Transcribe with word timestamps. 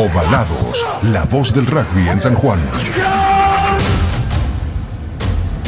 Ovalados, 0.00 0.86
la 1.10 1.24
voz 1.24 1.52
del 1.52 1.66
rugby 1.66 2.08
en 2.08 2.20
San 2.20 2.36
Juan. 2.36 2.60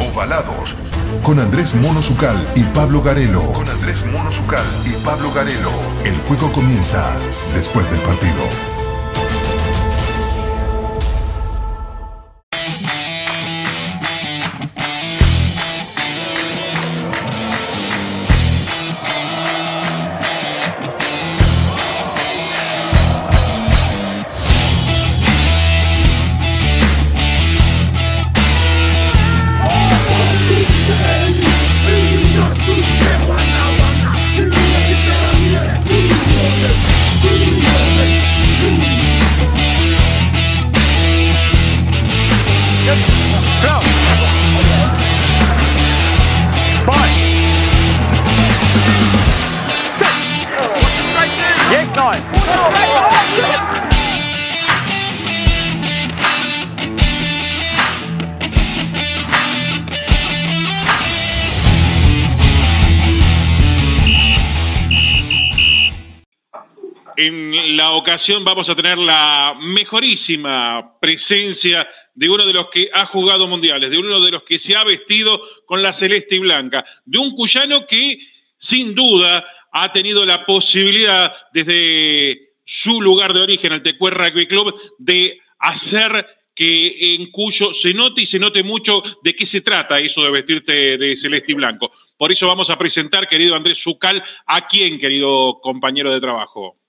Ovalados, 0.09 0.77
con 1.25 1.41
Andrés 1.41 1.75
Mono 1.75 2.01
Zucal 2.01 2.37
y 2.55 2.63
Pablo 2.63 3.03
Garelo. 3.03 3.51
Con 3.51 3.69
Andrés 3.69 4.07
Mono 4.07 4.31
Zucal 4.31 4.65
y 4.87 4.93
Pablo 5.05 5.33
Garelo. 5.33 5.73
El 6.05 6.17
juego 6.29 6.53
comienza 6.53 7.13
después 7.55 7.91
del 7.91 8.01
partido. 8.03 8.80
En 67.23 67.77
la 67.77 67.91
ocasión 67.91 68.47
vamos 68.47 68.71
a 68.71 68.75
tener 68.75 68.97
la 68.97 69.55
mejorísima 69.61 70.99
presencia 70.99 71.87
de 72.15 72.31
uno 72.31 72.47
de 72.47 72.55
los 72.55 72.71
que 72.71 72.89
ha 72.95 73.05
jugado 73.05 73.47
mundiales, 73.47 73.91
de 73.91 73.99
uno 73.99 74.21
de 74.21 74.31
los 74.31 74.43
que 74.43 74.59
se 74.59 74.75
ha 74.75 74.85
vestido 74.85 75.39
con 75.67 75.83
la 75.83 75.93
celeste 75.93 76.37
y 76.37 76.39
blanca, 76.39 76.83
de 77.05 77.19
un 77.19 77.37
cuyano 77.37 77.87
que 77.87 78.17
sin 78.57 78.95
duda 78.95 79.45
ha 79.71 79.93
tenido 79.93 80.25
la 80.25 80.47
posibilidad 80.47 81.35
desde 81.53 82.55
su 82.65 83.03
lugar 83.03 83.35
de 83.35 83.41
origen, 83.41 83.73
el 83.73 83.83
Tecuer 83.83 84.15
Rugby 84.15 84.47
Club, 84.47 84.81
de 84.97 85.41
hacer 85.59 86.27
que 86.55 87.17
en 87.17 87.31
Cuyo 87.31 87.75
se 87.75 87.93
note 87.93 88.23
y 88.23 88.27
se 88.27 88.39
note 88.39 88.63
mucho 88.63 89.03
de 89.23 89.37
qué 89.37 89.45
se 89.45 89.61
trata 89.61 90.01
eso 90.01 90.23
de 90.23 90.31
vestirse 90.31 90.73
de 90.97 91.15
celeste 91.17 91.53
y 91.53 91.57
blanco. 91.57 91.93
Por 92.17 92.33
eso 92.33 92.47
vamos 92.47 92.71
a 92.71 92.79
presentar, 92.79 93.29
querido 93.29 93.55
Andrés 93.55 93.83
Zucal, 93.83 94.25
a 94.47 94.67
quién, 94.67 94.99
querido 94.99 95.61
compañero 95.61 96.11
de 96.11 96.21
trabajo. 96.21 96.80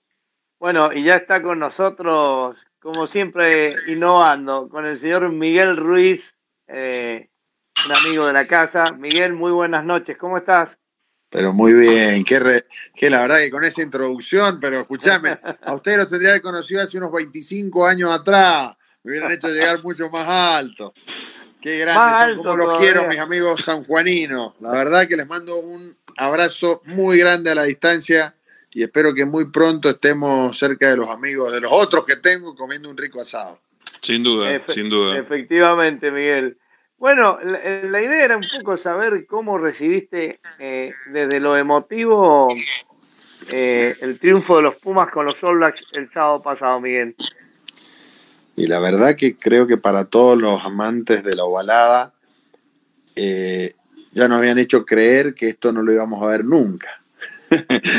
Bueno, 0.62 0.92
y 0.92 1.02
ya 1.02 1.16
está 1.16 1.42
con 1.42 1.58
nosotros, 1.58 2.56
como 2.78 3.08
siempre, 3.08 3.72
innovando, 3.88 4.68
con 4.68 4.86
el 4.86 5.00
señor 5.00 5.28
Miguel 5.32 5.76
Ruiz, 5.76 6.36
eh, 6.68 7.30
un 7.84 7.96
amigo 7.96 8.28
de 8.28 8.32
la 8.32 8.46
casa. 8.46 8.92
Miguel, 8.92 9.32
muy 9.32 9.50
buenas 9.50 9.84
noches, 9.84 10.16
¿cómo 10.16 10.38
estás? 10.38 10.78
Pero 11.28 11.52
muy 11.52 11.72
bien, 11.72 12.24
que, 12.24 12.64
que 12.94 13.10
la 13.10 13.22
verdad 13.22 13.38
que 13.38 13.50
con 13.50 13.64
esa 13.64 13.82
introducción, 13.82 14.60
pero 14.60 14.82
escúchame, 14.82 15.30
a 15.62 15.74
usted 15.74 15.96
lo 15.96 16.06
tendría 16.06 16.34
que 16.34 16.42
conocido 16.42 16.80
hace 16.80 16.96
unos 16.96 17.10
25 17.10 17.84
años 17.84 18.12
atrás, 18.12 18.76
me 19.02 19.10
hubieran 19.10 19.32
hecho 19.32 19.48
llegar 19.48 19.82
mucho 19.82 20.10
más 20.10 20.28
alto. 20.28 20.94
Qué 21.60 21.78
grandes 21.78 22.36
son, 22.36 22.44
como 22.44 22.56
los 22.56 22.78
quiero, 22.78 23.08
mis 23.08 23.18
amigos 23.18 23.64
sanjuaninos. 23.64 24.54
La 24.60 24.70
verdad 24.70 25.08
que 25.08 25.16
les 25.16 25.26
mando 25.26 25.58
un 25.58 25.96
abrazo 26.16 26.82
muy 26.84 27.18
grande 27.18 27.50
a 27.50 27.56
la 27.56 27.64
distancia 27.64 28.36
y 28.74 28.82
espero 28.82 29.14
que 29.14 29.24
muy 29.24 29.50
pronto 29.50 29.90
estemos 29.90 30.56
cerca 30.56 30.90
de 30.90 30.96
los 30.96 31.08
amigos, 31.08 31.52
de 31.52 31.60
los 31.60 31.70
otros 31.72 32.06
que 32.06 32.16
tengo, 32.16 32.54
comiendo 32.54 32.88
un 32.88 32.96
rico 32.96 33.20
asado. 33.20 33.58
Sin 34.00 34.22
duda, 34.22 34.62
sin 34.68 34.88
duda. 34.88 35.18
Efectivamente, 35.18 36.10
Miguel. 36.10 36.56
Bueno, 36.98 37.38
la, 37.42 38.00
idea 38.00 38.24
era 38.24 38.36
un 38.36 38.44
poco 38.58 38.76
saber 38.76 39.26
cómo 39.26 39.58
recibiste 39.58 40.40
eh, 40.58 40.92
desde 41.06 41.40
lo 41.40 41.56
emotivo 41.56 42.48
eh, 43.50 43.96
el 44.00 44.18
triunfo 44.18 44.56
de 44.56 44.62
los 44.62 44.76
Pumas 44.76 45.10
con 45.10 45.26
los 45.26 45.42
All 45.42 45.56
Blacks 45.56 45.84
el 45.92 46.10
sábado 46.10 46.42
pasado, 46.42 46.80
Miguel. 46.80 47.14
Y 48.54 48.66
la 48.66 48.78
verdad 48.78 49.16
que 49.16 49.36
creo 49.36 49.66
que 49.66 49.76
para 49.76 50.04
todos 50.04 50.38
los 50.38 50.64
amantes 50.64 51.24
de 51.24 51.34
la 51.34 51.44
ovalada, 51.44 52.14
eh, 53.16 53.74
ya 54.12 54.28
nos 54.28 54.38
habían 54.38 54.58
hecho 54.58 54.84
creer 54.84 55.34
que 55.34 55.48
esto 55.48 55.72
no 55.72 55.82
lo 55.82 55.92
íbamos 55.92 56.22
a 56.22 56.26
ver 56.26 56.44
nunca. 56.44 57.01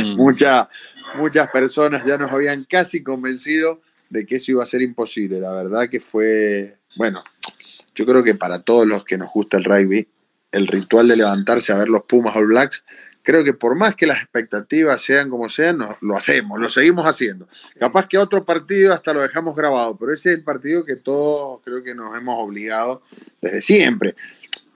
Mm. 0.04 0.16
muchas 0.18 1.48
personas 1.52 2.06
ya 2.06 2.18
nos 2.18 2.32
habían 2.32 2.66
casi 2.66 3.04
convencido 3.04 3.82
de 4.10 4.26
que 4.26 4.38
eso 4.38 4.52
iba 4.52 4.64
a 4.64 4.68
ser 4.68 4.82
imposible. 4.82 5.40
La 5.40 5.52
verdad 5.52 5.90
que 5.90 6.00
fue, 6.00 6.78
bueno, 6.96 7.24
yo 7.96 8.06
creo 8.06 8.24
que 8.24 8.36
para 8.36 8.60
todos 8.60 8.88
los 8.88 9.04
que 9.04 9.18
nos 9.18 9.32
gusta 9.32 9.58
el 9.58 9.66
rugby, 9.66 10.08
el 10.52 10.68
ritual 10.68 11.08
de 11.08 11.18
levantarse 11.18 11.72
a 11.72 11.78
ver 11.78 11.90
los 11.90 12.04
Pumas 12.04 12.36
All 12.36 12.48
Blacks, 12.48 12.84
creo 13.24 13.44
que 13.44 13.54
por 13.54 13.76
más 13.76 13.96
que 13.96 14.06
las 14.06 14.22
expectativas 14.22 15.02
sean 15.02 15.30
como 15.30 15.50
sean, 15.50 15.80
lo 16.02 16.16
hacemos, 16.16 16.60
lo 16.60 16.70
seguimos 16.70 17.08
haciendo. 17.08 17.48
Capaz 17.80 18.08
que 18.08 18.18
otro 18.18 18.44
partido 18.46 18.94
hasta 18.94 19.14
lo 19.14 19.22
dejamos 19.22 19.56
grabado, 19.56 19.98
pero 19.98 20.14
ese 20.14 20.30
es 20.30 20.38
el 20.38 20.44
partido 20.44 20.86
que 20.86 20.98
todos 20.98 21.62
creo 21.64 21.84
que 21.84 21.96
nos 21.96 22.16
hemos 22.16 22.36
obligado 22.40 23.02
desde 23.42 23.62
siempre 23.62 24.16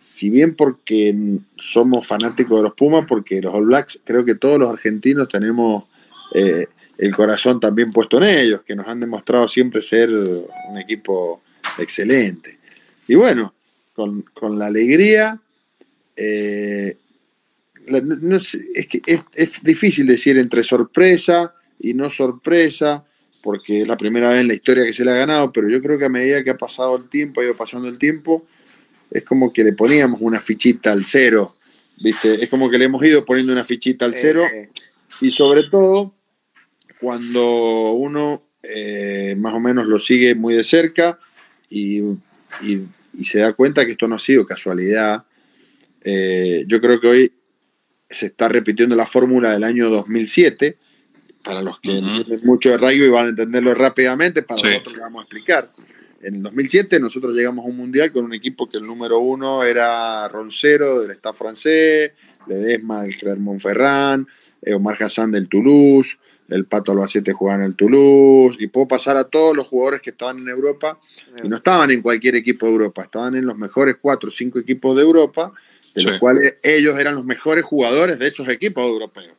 si 0.08 0.30
bien 0.30 0.56
porque 0.56 1.14
somos 1.58 2.08
fanáticos 2.08 2.58
de 2.58 2.64
los 2.64 2.74
Pumas, 2.74 3.06
porque 3.08 3.42
los 3.42 3.54
All 3.54 3.66
Blacks, 3.66 4.00
creo 4.06 4.24
que 4.24 4.36
todos 4.36 4.58
los 4.58 4.72
argentinos 4.72 5.28
tenemos 5.28 5.84
eh, 6.34 6.66
el 6.98 7.14
corazón 7.14 7.60
también 7.60 7.92
puesto 7.92 8.18
en 8.18 8.24
ellos, 8.24 8.62
que 8.62 8.76
nos 8.76 8.88
han 8.88 9.02
demostrado 9.02 9.48
siempre 9.50 9.82
ser 9.82 10.10
un 10.10 10.78
equipo 10.78 11.42
excelente. 11.78 12.58
Y 13.08 13.16
bueno, 13.16 13.54
con, 13.94 14.24
la 14.58 14.68
alegría, 14.68 15.40
eh, 16.16 16.98
es, 17.86 18.88
que 18.88 19.02
es, 19.36 19.62
difícil 19.62 20.08
decir 20.08 20.38
entre 20.38 20.64
sorpresa 20.64 21.54
y 21.80 21.94
no 21.94 22.10
sorpresa, 22.10 23.06
porque 23.44 23.82
es 23.82 23.88
la 23.88 23.98
primera 23.98 24.32
vez 24.32 24.42
en 24.42 24.48
la 24.48 24.54
historia 24.54 24.86
que 24.86 24.94
se 24.94 25.04
le 25.04 25.12
ha 25.12 25.16
ganado, 25.16 25.52
pero 25.52 25.70
yo 25.70 25.82
creo 25.82 26.00
que 26.00 26.06
a 26.06 26.10
medida 26.10 26.44
que 26.44 26.52
ha 26.52 26.58
pasado 26.58 26.96
el 26.96 27.10
tiempo, 27.10 27.42
ha 27.42 27.44
ido 27.44 27.58
pasando 27.58 27.90
el 27.90 27.98
tiempo, 27.98 28.48
es 29.12 29.24
como 29.24 29.52
que 29.54 29.64
le 29.64 29.74
poníamos 29.74 30.22
una 30.22 30.40
fichita 30.40 30.92
al 30.92 31.06
cero, 31.06 31.56
¿viste? 31.98 32.44
Es 32.44 32.50
como 32.50 32.70
que 32.70 32.78
le 32.78 32.86
hemos 32.86 33.04
ido 33.04 33.26
poniendo 33.26 33.54
una 33.54 33.64
fichita 33.64 34.06
al 34.06 34.16
cero 34.16 34.44
y 35.22 35.32
sobre 35.32 35.64
todo 35.64 36.14
cuando 37.00 37.94
uno 37.94 38.42
eh, 38.64 39.36
más 39.38 39.54
o 39.54 39.60
menos 39.60 39.86
lo 39.86 40.00
sigue 40.00 40.36
muy 40.36 40.56
de 40.56 40.64
cerca 40.64 41.20
y, 41.70 42.02
se 43.24 43.40
da 43.40 43.54
cuenta 43.54 43.86
que 43.86 43.92
esto 43.94 44.08
no 44.08 44.16
ha 44.16 44.20
sido 44.20 44.46
casualidad. 44.46 45.26
Eh, 46.04 46.66
yo 46.68 46.80
creo 46.80 47.00
que 47.00 47.08
hoy 47.08 47.34
se 48.10 48.28
está 48.28 48.48
repitiendo 48.48 48.96
la 48.96 49.08
fórmula 49.08 49.52
del 49.52 49.64
año 49.64 49.90
2007. 49.90 50.78
Para 51.44 51.62
los 51.62 51.80
que 51.80 51.98
entienden 51.98 52.42
mucho 52.44 52.70
de 52.70 52.78
rugby 52.78 53.10
van 53.10 53.28
a 53.28 53.30
entenderlo 53.30 53.74
rápidamente, 53.74 54.44
para 54.44 54.62
nosotros 54.62 54.96
le 54.96 55.02
vamos 55.02 55.22
a 55.22 55.24
explicar. 55.24 55.72
En 56.22 56.36
el 56.36 56.44
2007 56.44 57.00
nosotros 57.00 57.34
llegamos 57.34 57.66
a 57.66 57.70
un 57.70 57.78
mundial 57.78 58.12
con 58.12 58.26
un 58.26 58.34
equipo 58.34 58.68
que 58.68 58.78
el 58.78 58.86
número 58.86 59.20
uno 59.20 59.64
era 59.64 60.28
Roncero 60.28 61.02
del 61.02 61.12
Estado 61.12 61.34
francés, 61.34 62.12
Ledesma 62.48 63.04
del 63.04 63.18
Clermont-Ferrand, 63.18 64.28
eh, 64.62 64.74
Omar 64.74 65.02
Hassan 65.02 65.32
del 65.32 65.48
Toulouse, 65.48 66.18
el 66.50 66.66
Pato 66.66 66.92
Albacete 66.92 67.34
jugaba 67.34 67.64
en 67.64 67.70
el 67.70 67.76
Toulouse, 67.76 68.58
y 68.60 68.68
puedo 68.68 68.88
pasar 68.88 69.18
a 69.18 69.26
todos 69.26 69.56
los 69.56 69.68
jugadores 69.68 70.02
que 70.02 70.12
estaban 70.12 70.40
en 70.40 70.48
Europa, 70.48 71.00
y 71.44 71.48
no 71.48 71.58
estaban 71.58 71.92
en 71.92 72.02
cualquier 72.02 72.36
equipo 72.36 72.66
de 72.66 72.72
Europa, 72.72 73.04
estaban 73.04 73.36
en 73.36 73.46
los 73.46 73.58
mejores 73.58 73.98
cuatro 74.02 74.30
o 74.30 74.32
cinco 74.32 74.58
equipos 74.60 74.96
de 74.96 75.02
Europa, 75.02 75.52
de 75.94 76.04
los 76.04 76.20
cuales 76.20 76.58
ellos 76.64 76.98
eran 76.98 77.16
los 77.16 77.26
mejores 77.26 77.64
jugadores 77.64 78.20
de 78.20 78.28
esos 78.28 78.48
equipos 78.50 78.84
europeos. 78.84 79.36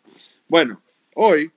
Bueno, 0.49 0.83
hoy 1.15 1.51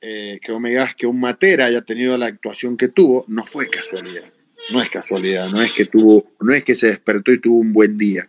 eh, 0.00 0.38
que 0.42 0.52
vos 0.52 0.60
me 0.60 0.70
digas 0.70 0.94
que 0.94 1.06
un 1.06 1.20
Matera 1.20 1.66
haya 1.66 1.82
tenido 1.82 2.16
la 2.16 2.26
actuación 2.26 2.76
que 2.76 2.88
tuvo, 2.88 3.24
no 3.28 3.44
fue 3.44 3.68
casualidad. 3.68 4.24
No 4.70 4.80
es 4.80 4.90
casualidad, 4.90 5.48
no 5.48 5.60
es 5.60 5.72
que 5.72 5.84
tuvo, 5.84 6.26
no 6.40 6.52
es 6.52 6.64
que 6.64 6.74
se 6.74 6.88
despertó 6.88 7.32
y 7.32 7.40
tuvo 7.40 7.58
un 7.58 7.72
buen 7.72 7.98
día. 7.98 8.28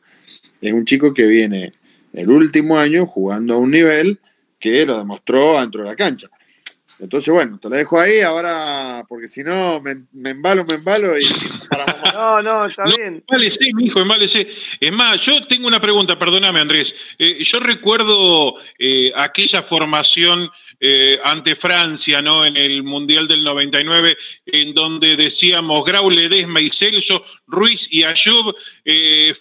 Es 0.62 0.74
un 0.74 0.86
chico 0.86 1.14
que 1.14 1.28
viene 1.28 1.74
el 2.14 2.30
último 2.30 2.78
año 2.78 3.06
jugando 3.06 3.54
a 3.54 3.58
un 3.58 3.72
nivel 3.72 4.20
que 4.60 4.86
lo 4.86 4.98
demostró 4.98 5.60
dentro 5.60 5.84
de 5.84 5.90
la 5.90 5.96
cancha. 5.96 6.30
Entonces, 7.02 7.34
bueno, 7.34 7.58
te 7.60 7.68
lo 7.68 7.76
dejo 7.76 8.00
ahí 8.00 8.22
ahora, 8.22 9.04
porque 9.10 9.28
si 9.28 9.44
no, 9.44 9.82
me, 9.82 10.30
embalo, 10.30 10.64
me 10.66 10.76
embalo 10.76 11.18
y 11.18 11.24
No, 12.14 12.42
no, 12.42 12.66
está 12.68 12.84
bien. 12.84 13.24
Vale, 13.30 13.50
sí, 13.50 13.74
mi 13.74 13.86
hijo, 13.86 14.06
vale, 14.06 14.28
sí. 14.28 14.46
Es 14.80 14.92
más, 14.92 15.20
yo 15.22 15.42
tengo 15.48 15.68
una 15.68 15.82
pregunta, 15.82 16.20
perdóname, 16.20 16.60
Andrés. 16.60 16.94
Eh, 17.18 17.44
yo 17.44 17.60
recuerdo 17.60 18.56
eh, 18.78 19.12
aquella 19.16 19.64
formación 19.64 20.50
eh, 20.80 21.20
ante 21.24 21.56
Francia, 21.56 22.22
¿no? 22.22 22.46
En 22.46 22.58
el 22.58 22.84
Mundial 22.84 23.28
del 23.28 23.44
99, 23.44 24.18
en 24.46 24.74
donde 24.74 25.16
decíamos 25.16 25.84
Grau, 25.86 26.10
Ledesma 26.10 26.62
y 26.62 26.70
Celso, 26.70 27.24
Ruiz 27.48 27.88
y 27.90 28.04
Ayub, 28.04 28.56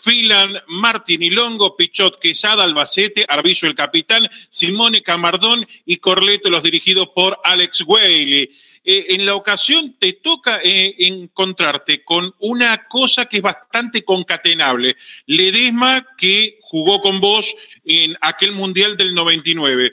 Filan, 0.02 0.54
Martín 0.68 1.22
y 1.22 1.30
Longo, 1.30 1.76
Pichot, 1.76 2.18
Quesada, 2.20 2.64
Albacete, 2.64 3.26
Arbizo 3.28 3.66
el 3.66 3.74
capitán, 3.74 4.28
Simone 4.48 5.02
Camardón 5.02 5.66
y 5.84 5.96
Corleto, 5.96 6.48
los 6.48 6.62
dirigidos 6.62 7.08
por 7.14 7.38
Alex 7.50 7.82
Whaley. 7.86 8.50
Eh, 8.82 9.06
en 9.10 9.26
la 9.26 9.34
ocasión 9.34 9.96
te 9.98 10.14
toca 10.14 10.60
eh, 10.64 10.94
encontrarte 10.98 12.02
con 12.02 12.34
una 12.38 12.88
cosa 12.88 13.26
que 13.26 13.36
es 13.38 13.42
bastante 13.42 14.02
concatenable. 14.04 14.96
Ledesma, 15.26 16.06
que 16.16 16.58
jugó 16.62 17.00
con 17.00 17.20
vos 17.20 17.54
en 17.84 18.16
aquel 18.20 18.52
Mundial 18.52 18.96
del 18.96 19.14
99. 19.14 19.92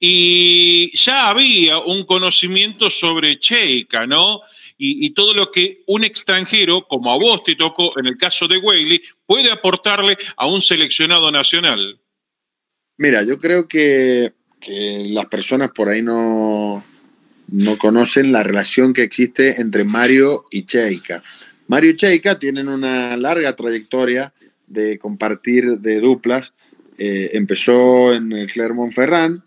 Y 0.00 0.96
ya 0.96 1.28
había 1.28 1.78
un 1.78 2.04
conocimiento 2.04 2.88
sobre 2.88 3.40
Cheika, 3.40 4.06
¿no? 4.06 4.42
Y, 4.80 5.10
todo 5.10 5.34
lo 5.34 5.50
que 5.50 5.82
un 5.88 6.04
extranjero, 6.04 6.86
como 6.86 7.12
a 7.12 7.18
vos 7.18 7.42
te 7.42 7.56
tocó 7.56 7.98
en 7.98 8.06
el 8.06 8.16
caso 8.16 8.46
de 8.46 8.58
Whaley, 8.58 9.02
puede 9.26 9.50
aportarle 9.50 10.16
a 10.36 10.46
un 10.46 10.62
seleccionado 10.62 11.32
nacional. 11.32 11.98
Mira, 12.96 13.24
yo 13.24 13.40
creo 13.40 13.66
que 13.66 14.32
las 14.68 15.26
personas 15.26 15.72
por 15.72 15.88
ahí 15.88 16.00
no, 16.00 16.84
no 17.48 17.78
conocen 17.78 18.30
la 18.32 18.42
relación 18.42 18.92
que 18.92 19.02
existe 19.02 19.60
entre 19.60 19.84
Mario 19.84 20.46
y 20.50 20.64
Cheika. 20.64 21.22
Mario 21.66 21.90
y 21.90 21.96
Cheika 21.96 22.38
tienen 22.38 22.68
una 22.68 23.16
larga 23.16 23.54
trayectoria 23.56 24.32
de 24.66 24.98
compartir 24.98 25.78
de 25.78 26.00
duplas. 26.00 26.52
Eh, 26.98 27.30
empezó 27.32 28.12
en 28.12 28.32
el 28.32 28.50
Clermont-Ferrand 28.50 29.42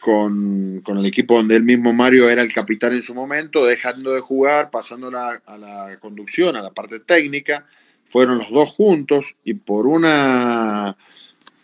con, 0.00 0.82
el 0.86 1.06
equipo 1.06 1.34
donde 1.34 1.56
él 1.56 1.64
mismo 1.64 1.92
Mario 1.92 2.28
era 2.28 2.42
el 2.42 2.52
capitán 2.52 2.92
en 2.92 3.02
su 3.02 3.14
momento, 3.14 3.64
dejando 3.64 4.12
de 4.12 4.20
jugar, 4.20 4.70
pasando 4.70 5.08
a 5.08 5.58
la 5.58 5.98
conducción, 6.00 6.56
a 6.56 6.62
la 6.62 6.70
parte 6.70 7.00
técnica. 7.00 7.66
Fueron 8.04 8.38
los 8.38 8.50
dos 8.50 8.70
juntos 8.70 9.36
y 9.44 9.54
por 9.54 9.86
una, 9.86 10.96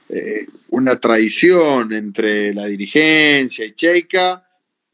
eh, 0.08 0.46
una 0.70 0.96
traición 0.96 1.93
entre 1.93 2.52
la 2.52 2.67
dirigencia 2.67 3.64
y 3.64 3.73
Cheika, 3.73 4.44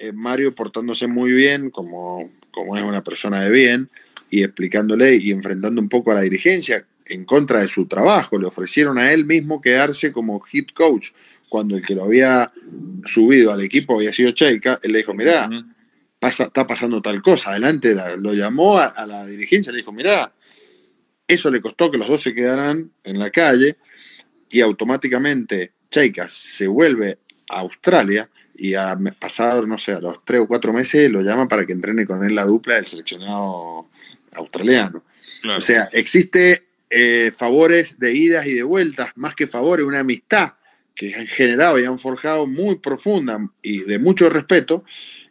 eh, 0.01 0.13
Mario 0.13 0.55
portándose 0.55 1.07
muy 1.07 1.33
bien, 1.33 1.71
como, 1.71 2.31
como 2.51 2.77
es 2.77 2.83
una 2.83 3.05
persona 3.05 3.43
de 3.43 3.51
bien, 3.51 3.91
y 4.31 4.43
explicándole 4.43 5.17
y 5.17 5.31
enfrentando 5.31 5.81
un 5.81 5.89
poco 5.89 6.11
a 6.11 6.15
la 6.15 6.23
dirigencia 6.23 6.87
en 7.05 7.25
contra 7.25 7.61
de 7.61 7.69
su 7.69 7.87
trabajo. 7.87 8.39
Le 8.39 8.47
ofrecieron 8.47 8.99
a 8.99 9.13
él 9.13 9.27
mismo 9.27 9.61
quedarse 9.61 10.11
como 10.13 10.41
hit 10.41 10.73
coach 10.73 11.09
cuando 11.49 11.77
el 11.77 11.85
que 11.85 11.95
lo 11.95 12.05
había 12.05 12.51
subido 13.05 13.53
al 13.53 13.61
equipo 13.61 13.97
había 13.97 14.13
sido 14.13 14.31
Cheika. 14.31 14.81
Él 14.83 14.93
le 14.93 14.99
dijo, 14.99 15.13
mirá, 15.13 15.51
pasa, 16.19 16.45
está 16.45 16.67
pasando 16.67 17.03
tal 17.03 17.21
cosa. 17.21 17.51
Adelante 17.51 17.95
lo 18.19 18.33
llamó 18.33 18.79
a, 18.79 18.87
a, 18.87 19.07
la 19.07 19.27
dirigencia, 19.27 19.73
le 19.73 19.79
dijo, 19.79 19.93
mirá, 19.93 20.33
eso 21.27 21.51
le 21.51 21.61
costó 21.61 21.91
que 21.91 21.99
los 21.99 22.09
dos 22.09 22.23
se 22.23 22.35
quedaran 22.35 22.91
en 23.05 23.19
la 23.19 23.31
calle 23.31 23.77
y 24.49 24.61
automáticamente 24.61 25.73
Cheika 25.91 26.29
se 26.31 26.67
vuelve 26.67 27.19
a 27.49 27.61
Australia 27.61 28.31
y 28.63 28.75
a 28.75 28.95
pasado, 29.19 29.67
no 29.67 29.79
sé, 29.79 29.93
a 29.93 30.01
los 30.01 30.23
tres 30.23 30.43
o 30.43 30.47
cuatro 30.47 30.71
meses 30.75 31.11
lo 31.11 31.23
llaman 31.23 31.49
para 31.49 31.65
que 31.65 31.73
entrene 31.73 32.05
con 32.05 32.23
él 32.23 32.35
la 32.35 32.45
dupla 32.45 32.75
del 32.75 32.87
seleccionado 32.87 33.89
australiano. 34.33 35.03
O 35.57 35.63
sea, 35.63 35.89
existe 35.93 36.65
eh, 36.91 37.33
favores 37.35 37.99
de 37.99 38.15
idas 38.15 38.47
y 38.47 38.53
de 38.53 38.63
vueltas, 38.63 39.13
más 39.15 39.35
que 39.35 39.47
favores, 39.47 39.87
una 39.87 40.01
amistad 40.01 40.53
que 40.95 41.15
han 41.15 41.27
generado 41.27 41.81
y 41.81 41.87
han 41.87 41.99
forjado 41.99 42.47
muy 42.47 42.77
profunda 42.77 43.49
y 43.63 43.79
de 43.79 43.99
mucho 43.99 44.29
respeto, 44.29 44.85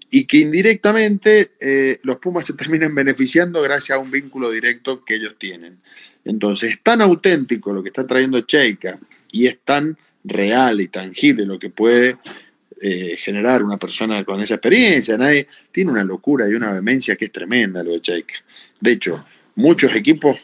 y 0.09 0.25
que 0.25 0.37
indirectamente 0.37 1.51
eh, 1.59 1.99
los 2.01 2.17
Pumas 2.17 2.47
se 2.47 2.53
terminan 2.53 2.95
beneficiando 2.95 3.61
gracias 3.61 3.95
a 3.95 3.99
un 3.99 4.09
vínculo 4.09 4.49
directo 4.49 5.05
que 5.05 5.13
ellos 5.13 5.35
tienen. 5.37 5.77
Entonces, 6.25 6.71
es 6.71 6.79
tan 6.81 7.03
auténtico 7.03 7.75
lo 7.75 7.83
que 7.83 7.89
está 7.89 8.07
trayendo 8.07 8.41
Cheika 8.41 8.97
y 9.31 9.45
es 9.45 9.59
tan 9.63 9.95
real 10.23 10.81
y 10.81 10.87
tangible 10.87 11.45
lo 11.45 11.59
que 11.59 11.69
puede 11.69 12.17
eh, 12.81 13.17
generar 13.17 13.63
una 13.63 13.77
persona 13.77 14.23
con 14.23 14.41
esa 14.41 14.55
experiencia. 14.55 15.17
Nadie 15.17 15.47
tiene 15.71 15.91
una 15.91 16.03
locura 16.03 16.47
y 16.47 16.53
una 16.53 16.71
vehemencia 16.71 17.15
que 17.15 17.25
es 17.25 17.31
tremenda 17.31 17.83
lo 17.83 17.91
de 17.91 18.01
Cheika. 18.01 18.35
De 18.79 18.91
hecho, 18.91 19.25
muchos 19.55 19.95
equipos 19.95 20.37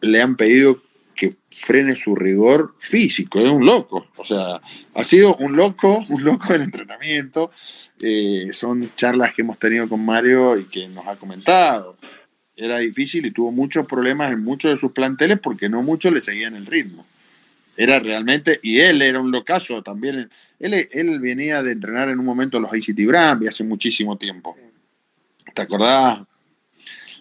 le 0.00 0.20
han 0.20 0.36
pedido 0.36 0.82
que 1.14 1.34
frene 1.50 1.96
su 1.96 2.14
rigor 2.14 2.74
físico, 2.78 3.40
es 3.40 3.46
un 3.46 3.66
loco, 3.66 4.06
o 4.16 4.24
sea, 4.24 4.60
ha 4.94 5.04
sido 5.04 5.36
un 5.36 5.54
loco, 5.54 6.02
un 6.08 6.24
loco 6.24 6.52
del 6.52 6.62
entrenamiento, 6.62 7.50
eh, 8.00 8.48
son 8.52 8.92
charlas 8.96 9.34
que 9.34 9.42
hemos 9.42 9.58
tenido 9.58 9.86
con 9.88 10.02
Mario 10.02 10.56
y 10.58 10.64
que 10.64 10.88
nos 10.88 11.06
ha 11.06 11.16
comentado, 11.16 11.98
era 12.56 12.78
difícil 12.78 13.26
y 13.26 13.32
tuvo 13.32 13.52
muchos 13.52 13.86
problemas 13.86 14.32
en 14.32 14.42
muchos 14.42 14.70
de 14.70 14.78
sus 14.78 14.92
planteles 14.92 15.38
porque 15.40 15.68
no 15.68 15.82
muchos 15.82 16.12
le 16.12 16.20
seguían 16.20 16.54
el 16.54 16.66
ritmo 16.66 17.04
era 17.82 17.98
realmente, 17.98 18.60
y 18.62 18.78
él 18.78 19.00
era 19.00 19.18
un 19.18 19.30
locazo 19.30 19.82
también. 19.82 20.28
Él, 20.58 20.74
él 20.92 21.18
venía 21.18 21.62
de 21.62 21.72
entrenar 21.72 22.10
en 22.10 22.18
un 22.18 22.26
momento 22.26 22.60
los 22.60 22.74
ICT 22.76 23.06
Brambi 23.06 23.46
hace 23.46 23.64
muchísimo 23.64 24.18
tiempo. 24.18 24.54
¿Te 25.54 25.62
acordás? 25.62 26.20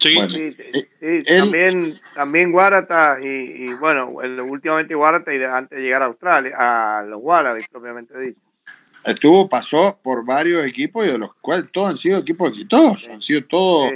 Sí, 0.02 0.18
sí, 0.30 0.56
eh, 1.00 1.24
también, 1.26 2.00
también 2.14 2.52
Guarata 2.52 3.20
y, 3.22 3.74
bueno, 3.76 4.10
últimamente 4.10 4.96
Guarata 4.96 5.34
y 5.34 5.42
antes 5.42 5.78
de 5.78 5.84
llegar 5.84 6.02
a 6.02 6.06
Australia, 6.08 6.56
a 6.58 7.04
los 7.04 7.22
Wallabies 7.22 7.68
propiamente 7.70 8.20
dicho. 8.20 8.42
Estuvo, 9.06 9.48
pasó 9.48 9.98
por 10.04 10.26
varios 10.26 10.66
equipos 10.66 11.06
y 11.06 11.12
de 11.12 11.18
los 11.18 11.36
cuales 11.36 11.68
todos 11.72 11.92
han 11.92 11.98
sido 11.98 12.20
equipos 12.20 12.50
exitosos, 12.50 13.08
han 13.08 13.22
sido 13.22 13.46
todos, 13.46 13.94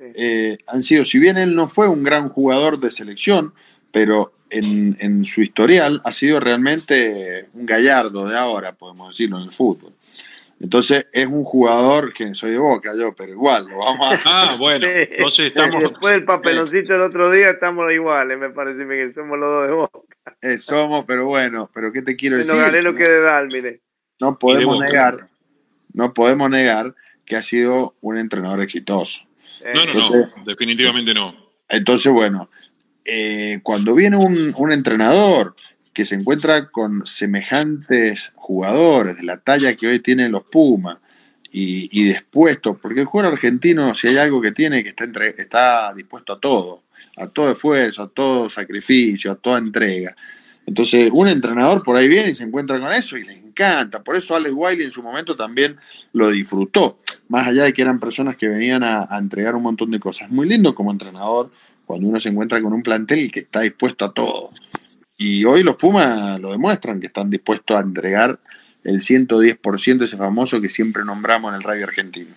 eh, 0.00 0.56
han 0.66 0.82
sido, 0.82 1.04
si 1.04 1.18
bien 1.18 1.36
él 1.36 1.54
no 1.54 1.68
fue 1.68 1.88
un 1.88 2.02
gran 2.02 2.30
jugador 2.30 2.80
de 2.80 2.90
selección, 2.90 3.52
pero 3.92 4.32
en, 4.58 5.24
su 5.24 5.42
historial 5.42 6.00
ha 6.04 6.12
sido 6.12 6.40
realmente 6.40 7.46
un 7.54 7.66
gallardo 7.66 8.28
de 8.28 8.36
ahora, 8.36 8.72
podemos 8.72 9.08
decirlo, 9.08 9.38
en 9.38 9.44
el 9.44 9.52
fútbol. 9.52 9.92
Entonces 10.58 11.06
es 11.12 11.26
un 11.26 11.44
jugador 11.44 12.14
que 12.14 12.34
soy 12.34 12.52
de 12.52 12.58
boca 12.58 12.92
yo, 12.98 13.14
pero 13.14 13.32
igual, 13.32 13.66
lo 13.68 13.78
vamos 13.78 14.06
a... 14.10 14.22
Ah, 14.24 14.56
bueno, 14.58 14.86
entonces 14.88 15.48
estamos... 15.48 15.82
Después 15.82 16.14
del 16.14 16.24
papeloncito 16.24 16.94
el 16.94 17.02
otro 17.02 17.30
día 17.30 17.50
estamos 17.50 17.92
iguales, 17.92 18.38
me 18.38 18.50
parece, 18.50 18.84
Miguel, 18.84 19.12
somos 19.14 19.38
los 19.38 19.50
dos 19.50 19.66
de 19.66 19.72
boca. 19.74 19.98
Eh, 20.40 20.58
somos, 20.58 21.04
pero 21.04 21.26
bueno, 21.26 21.70
pero 21.74 21.92
¿qué 21.92 22.02
te 22.02 22.16
quiero 22.16 22.38
decir? 22.38 22.54
No 22.54 22.94
que 22.94 23.08
de 23.08 23.80
No 24.18 24.38
podemos 24.38 24.80
negar, 24.80 25.28
no 25.92 26.14
podemos 26.14 26.48
negar 26.48 26.94
que 27.26 27.36
ha 27.36 27.42
sido 27.42 27.94
un 28.00 28.16
entrenador 28.16 28.62
exitoso. 28.62 29.22
No, 29.74 29.84
no, 29.84 29.94
no, 29.94 30.44
definitivamente 30.44 31.12
no. 31.12 31.34
Entonces, 31.68 32.12
bueno, 32.12 32.48
eh, 33.06 33.60
cuando 33.62 33.94
viene 33.94 34.16
un, 34.16 34.72
entrenador 34.72 35.54
que 35.92 36.04
se 36.04 36.16
encuentra 36.16 36.68
con 36.70 37.06
semejantes 37.06 38.32
jugadores 38.34 39.16
de 39.16 39.22
la 39.22 39.38
talla 39.38 39.76
que 39.76 39.86
hoy 39.86 40.00
tienen 40.00 40.32
los 40.32 40.44
Pumas 40.44 40.98
y, 41.50 41.88
y 41.92 42.14
porque 42.82 43.00
el 43.00 43.06
jugador 43.06 43.32
argentino, 43.32 43.94
si 43.94 44.08
hay 44.08 44.18
algo 44.18 44.42
que 44.42 44.52
tiene, 44.52 44.82
que 44.82 44.90
está, 44.90 45.04
está 45.38 45.94
dispuesto 45.94 46.34
a 46.34 46.40
todo, 46.40 46.82
a 47.16 47.28
todo 47.28 47.52
esfuerzo, 47.52 48.02
a 48.02 48.08
todo 48.08 48.50
sacrificio, 48.50 49.30
a 49.32 49.36
toda 49.36 49.58
entrega. 49.58 50.14
Entonces, 50.66 51.08
un 51.12 51.28
entrenador 51.28 51.82
por 51.82 51.96
ahí 51.96 52.08
viene 52.08 52.30
y 52.30 52.34
se 52.34 52.42
encuentra 52.42 52.78
con 52.80 52.92
eso 52.92 53.16
y 53.16 53.24
le 53.24 53.34
encanta. 53.34 54.02
Por 54.02 54.16
eso 54.16 54.34
Alex 54.34 54.52
Wiley 54.54 54.84
en 54.84 54.92
su 54.92 55.02
momento 55.02 55.36
también 55.36 55.76
lo 56.12 56.28
disfrutó, 56.30 56.98
más 57.28 57.46
allá 57.46 57.64
de 57.64 57.72
que 57.72 57.82
eran 57.82 58.00
personas 58.00 58.36
que 58.36 58.48
venían 58.48 58.82
a, 58.82 59.06
a 59.08 59.16
entregar 59.18 59.54
un 59.54 59.62
montón 59.62 59.92
de 59.92 60.00
cosas. 60.00 60.28
Muy 60.28 60.48
lindo 60.48 60.74
como 60.74 60.90
entrenador, 60.90 61.52
cuando 61.86 62.08
uno 62.08 62.20
se 62.20 62.28
encuentra 62.28 62.60
con 62.60 62.72
un 62.72 62.82
plantel 62.82 63.30
que 63.30 63.40
está 63.40 63.60
dispuesto 63.60 64.04
a 64.04 64.12
todo. 64.12 64.50
Y 65.16 65.44
hoy 65.44 65.62
los 65.62 65.76
Pumas 65.76 66.38
lo 66.40 66.50
demuestran, 66.50 67.00
que 67.00 67.06
están 67.06 67.30
dispuestos 67.30 67.76
a 67.76 67.80
entregar 67.80 68.38
el 68.84 69.00
110% 69.00 70.04
ese 70.04 70.16
famoso 70.16 70.60
que 70.60 70.68
siempre 70.68 71.04
nombramos 71.04 71.50
en 71.50 71.56
el 71.56 71.62
radio 71.62 71.84
argentino. 71.84 72.34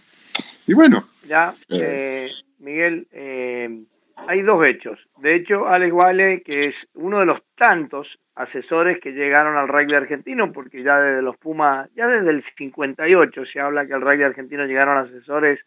Y 0.66 0.74
bueno. 0.74 1.04
Ya, 1.28 1.54
eh, 1.70 2.30
eh, 2.30 2.32
Miguel, 2.60 3.08
eh, 3.12 3.84
hay 4.16 4.42
dos 4.42 4.66
hechos. 4.66 5.00
De 5.18 5.36
hecho, 5.36 5.68
Alex 5.68 5.94
Wale, 5.94 6.42
que 6.42 6.62
es 6.68 6.88
uno 6.94 7.20
de 7.20 7.26
los 7.26 7.42
tantos 7.56 8.20
asesores 8.36 9.00
que 9.02 9.12
llegaron 9.12 9.58
al 9.58 9.68
rugby 9.68 9.96
argentino, 9.96 10.52
porque 10.54 10.82
ya 10.82 11.00
desde 11.00 11.22
los 11.22 11.38
Pumas, 11.38 11.90
ya 11.96 12.08
desde 12.08 12.30
el 12.30 12.44
58 12.44 13.46
se 13.46 13.60
habla 13.60 13.86
que 13.86 13.94
al 13.94 14.02
rugby 14.02 14.24
argentino 14.24 14.66
llegaron 14.66 14.98
asesores 14.98 15.66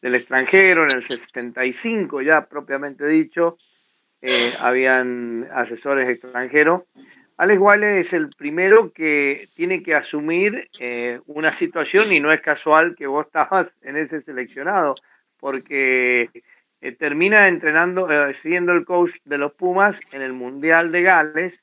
del 0.00 0.14
extranjero, 0.14 0.84
en 0.84 0.96
el 0.96 1.06
75 1.06 2.22
ya 2.22 2.46
propiamente 2.46 3.06
dicho, 3.06 3.58
eh, 4.22 4.54
habían 4.58 5.48
asesores 5.52 6.08
extranjeros. 6.08 6.82
Alex 7.38 7.60
Wiley 7.60 8.00
es 8.00 8.12
el 8.12 8.30
primero 8.30 8.92
que 8.92 9.48
tiene 9.54 9.82
que 9.82 9.94
asumir 9.94 10.70
eh, 10.80 11.20
una 11.26 11.54
situación 11.56 12.12
y 12.12 12.20
no 12.20 12.32
es 12.32 12.40
casual 12.40 12.96
que 12.96 13.06
vos 13.06 13.26
estabas 13.26 13.74
en 13.82 13.96
ese 13.96 14.22
seleccionado, 14.22 14.94
porque 15.38 16.30
eh, 16.80 16.92
termina 16.92 17.48
entrenando, 17.48 18.08
siendo 18.42 18.72
el 18.72 18.86
coach 18.86 19.12
de 19.24 19.38
los 19.38 19.52
Pumas 19.52 19.98
en 20.12 20.22
el 20.22 20.32
Mundial 20.32 20.92
de 20.92 21.02
Gales 21.02 21.60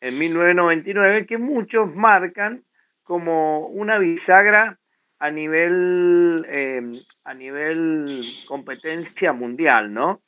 en 0.00 0.18
1999, 0.18 1.26
que 1.26 1.38
muchos 1.38 1.92
marcan 1.94 2.62
como 3.02 3.66
una 3.66 3.98
bisagra 3.98 4.78
a 5.18 5.30
nivel, 5.30 7.04
a 7.24 7.34
nivel 7.34 8.24
competencia 8.46 9.32
mundial, 9.32 9.92
¿no? 9.92 10.22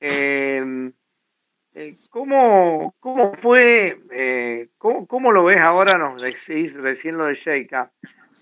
Eh, 0.00 0.94
¿cómo, 2.10 2.94
¿Cómo 3.00 3.34
fue, 3.36 4.00
eh, 4.10 4.68
cómo, 4.78 5.32
lo 5.32 5.44
ves 5.44 5.58
ahora? 5.58 5.98
Nos 5.98 6.22
decís 6.22 6.72
recién 6.74 7.18
lo 7.18 7.26
de 7.26 7.34
Sheikha. 7.34 7.90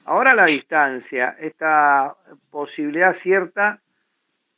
Ahora 0.05 0.35
la 0.35 0.47
distancia, 0.47 1.37
esta 1.41 2.17
posibilidad 2.51 3.15
cierta 3.15 3.81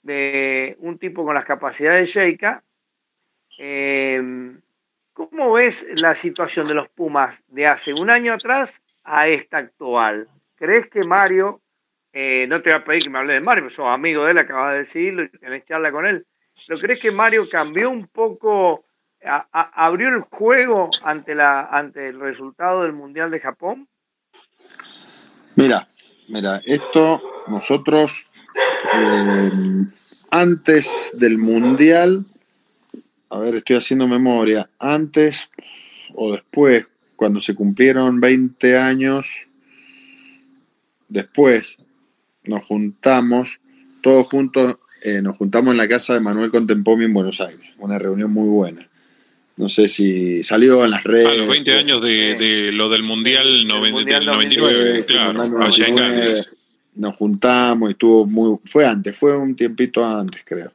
de 0.02 0.76
un 0.80 0.98
tipo 0.98 1.24
con 1.24 1.34
las 1.34 1.44
capacidades 1.44 2.12
de 2.14 2.20
Sheikha. 2.20 2.62
Eh, 3.58 4.56
¿Cómo 5.12 5.52
ves 5.52 5.84
la 6.00 6.16
situación 6.16 6.66
de 6.66 6.74
los 6.74 6.88
Pumas 6.88 7.40
de 7.46 7.66
hace 7.66 7.94
un 7.94 8.10
año 8.10 8.32
atrás 8.32 8.70
a 9.04 9.28
esta 9.28 9.58
actual? 9.58 10.28
¿Crees 10.64 10.88
que 10.88 11.04
Mario, 11.04 11.60
no 12.14 12.62
te 12.62 12.70
voy 12.70 12.72
a 12.72 12.84
pedir 12.84 13.02
que 13.02 13.10
me 13.10 13.18
hable 13.18 13.34
de 13.34 13.40
Mario, 13.40 13.68
sos 13.68 13.86
amigo 13.86 14.24
de 14.24 14.30
él, 14.30 14.38
acabas 14.38 14.72
de 14.72 14.78
decirlo 14.78 15.28
tenés 15.38 15.66
charla 15.66 15.92
con 15.92 16.06
él, 16.06 16.24
¿Lo 16.68 16.78
crees 16.78 17.00
que 17.00 17.10
Mario 17.10 17.46
cambió 17.50 17.90
un 17.90 18.06
poco, 18.06 18.86
abrió 19.52 20.08
el 20.08 20.22
juego 20.22 20.88
ante, 21.02 21.34
la, 21.34 21.66
ante 21.66 22.08
el 22.08 22.18
resultado 22.18 22.84
del 22.84 22.94
Mundial 22.94 23.30
de 23.30 23.40
Japón? 23.40 23.86
Mira, 25.56 25.86
mira, 26.28 26.62
esto 26.64 27.20
nosotros 27.48 28.24
eh, 28.94 29.50
antes 30.30 31.10
del 31.12 31.36
Mundial, 31.36 32.24
a 33.28 33.38
ver, 33.38 33.56
estoy 33.56 33.76
haciendo 33.76 34.08
memoria, 34.08 34.70
antes 34.78 35.50
o 36.14 36.32
después, 36.32 36.86
cuando 37.16 37.38
se 37.42 37.54
cumplieron 37.54 38.18
20 38.18 38.78
años, 38.78 39.43
después 41.08 41.76
nos 42.44 42.64
juntamos 42.64 43.60
todos 44.02 44.26
juntos 44.26 44.76
eh, 45.04 45.20
nos 45.20 45.36
juntamos 45.36 45.72
en 45.72 45.76
la 45.76 45.86
casa 45.86 46.14
de 46.14 46.20
Manuel 46.20 46.50
Contempomi 46.50 47.04
en 47.04 47.12
Buenos 47.12 47.38
Aires, 47.42 47.68
una 47.78 47.98
reunión 47.98 48.32
muy 48.32 48.48
buena. 48.48 48.88
No 49.58 49.68
sé 49.68 49.86
si 49.86 50.42
salió 50.42 50.82
en 50.82 50.92
las 50.92 51.04
redes. 51.04 51.26
A 51.26 51.34
los 51.34 51.46
20 51.46 51.72
años 51.74 52.00
de, 52.00 52.72
lo 52.72 52.88
del 52.88 53.02
Mundial, 53.02 53.66
99, 53.68 55.04
claro, 55.06 55.62
allá 55.62 55.86
en 55.86 56.44
Nos 56.94 57.16
juntamos 57.16 57.90
y 57.90 57.92
estuvo 57.92 58.24
muy. 58.24 58.58
Fue 58.64 58.86
antes, 58.86 59.14
fue 59.14 59.36
un 59.36 59.54
tiempito 59.54 60.02
antes, 60.02 60.42
creo. 60.42 60.72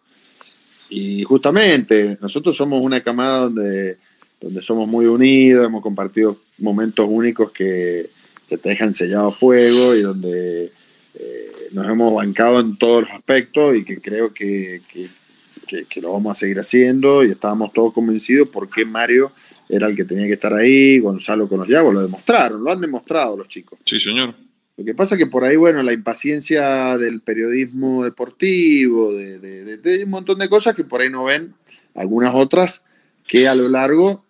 Y 0.92 1.24
justamente, 1.24 2.20
nosotros 2.22 2.56
somos 2.56 2.84
una 2.84 3.02
camada 3.02 3.42
donde, 3.42 3.98
donde 4.40 4.62
somos 4.62 4.88
muy 4.88 5.08
unidos, 5.08 5.66
hemos 5.66 5.82
compartido 5.82 6.38
momentos 6.60 7.08
únicos 7.10 7.52
que, 7.52 8.12
que 8.50 8.58
te 8.58 8.70
dejan 8.70 8.96
sellado 8.96 9.28
a 9.28 9.32
fuego 9.32 9.96
y 9.96 10.02
donde 10.02 10.72
eh, 11.14 11.52
nos 11.72 11.88
hemos 11.88 12.14
bancado 12.14 12.60
en 12.60 12.78
todos 12.78 13.04
los 13.04 13.12
aspectos 13.12 13.76
y 13.76 13.86
que 13.86 14.02
creo 14.02 14.34
que, 14.34 14.82
lo 16.02 16.14
vamos 16.14 16.36
a 16.36 16.40
seguir 16.40 16.60
haciendo 16.60 17.24
y 17.24 17.30
estábamos 17.30 17.72
todos 17.72 17.94
convencidos 17.94 18.50
porque 18.50 18.86
Mario 18.86 19.32
era 19.70 19.88
el 19.88 19.96
que 19.96 20.04
tenía 20.04 20.26
que 20.26 20.34
estar 20.34 20.54
ahí, 20.54 20.98
Gonzalo 20.98 21.48
con 21.48 21.60
los 21.60 21.70
lo 21.70 22.02
demostraron, 22.02 22.64
lo 22.64 22.72
han 22.72 22.82
demostrado 22.82 23.38
los 23.38 23.48
chicos. 23.48 23.78
Sí, 23.86 24.00
señor. 24.00 24.34
Lo 24.78 24.86
que 24.86 24.96
pasa 24.96 25.14
es 25.16 25.20
que 25.20 25.28
por 25.28 25.44
ahí, 25.44 25.58
bueno, 25.58 25.84
la 25.84 25.94
impaciencia 25.94 26.98
del 26.98 27.20
periodismo 27.20 28.04
deportivo, 28.04 29.12
de 29.12 30.02
un 30.04 30.10
montón 30.10 30.40
de 30.40 30.50
cosas 30.50 30.74
que 30.74 30.86
por 30.86 31.02
ahí 31.02 31.10
no 31.10 31.26
ven, 31.26 31.54
algunas 31.94 32.34
otras 32.34 32.82
que 33.28 33.48
a 33.48 33.54
lo 33.54 33.68
largo 33.68 34.24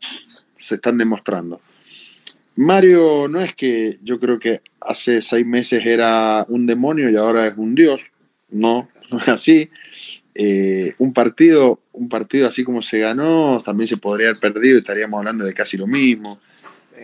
se 0.57 0.75
están 0.75 0.97
demostrando. 0.97 1.61
Mario 2.59 3.29
no 3.29 3.39
es 3.39 3.55
que 3.55 3.99
yo 4.03 4.19
creo 4.19 4.37
que 4.37 4.61
hace 4.81 5.21
seis 5.21 5.45
meses 5.45 5.85
era 5.85 6.45
un 6.49 6.67
demonio 6.67 7.09
y 7.09 7.15
ahora 7.15 7.47
es 7.47 7.53
un 7.55 7.73
dios. 7.73 8.11
No, 8.49 8.89
no 9.11 9.17
es 9.17 9.29
así. 9.29 9.69
Eh, 10.35 10.93
un 10.97 11.13
partido, 11.13 11.79
un 11.93 12.09
partido 12.09 12.49
así 12.49 12.65
como 12.65 12.81
se 12.81 12.99
ganó, 12.99 13.61
también 13.63 13.87
se 13.87 13.95
podría 13.95 14.27
haber 14.27 14.41
perdido 14.41 14.75
y 14.75 14.79
estaríamos 14.79 15.19
hablando 15.19 15.45
de 15.45 15.53
casi 15.53 15.77
lo 15.77 15.87
mismo. 15.87 16.41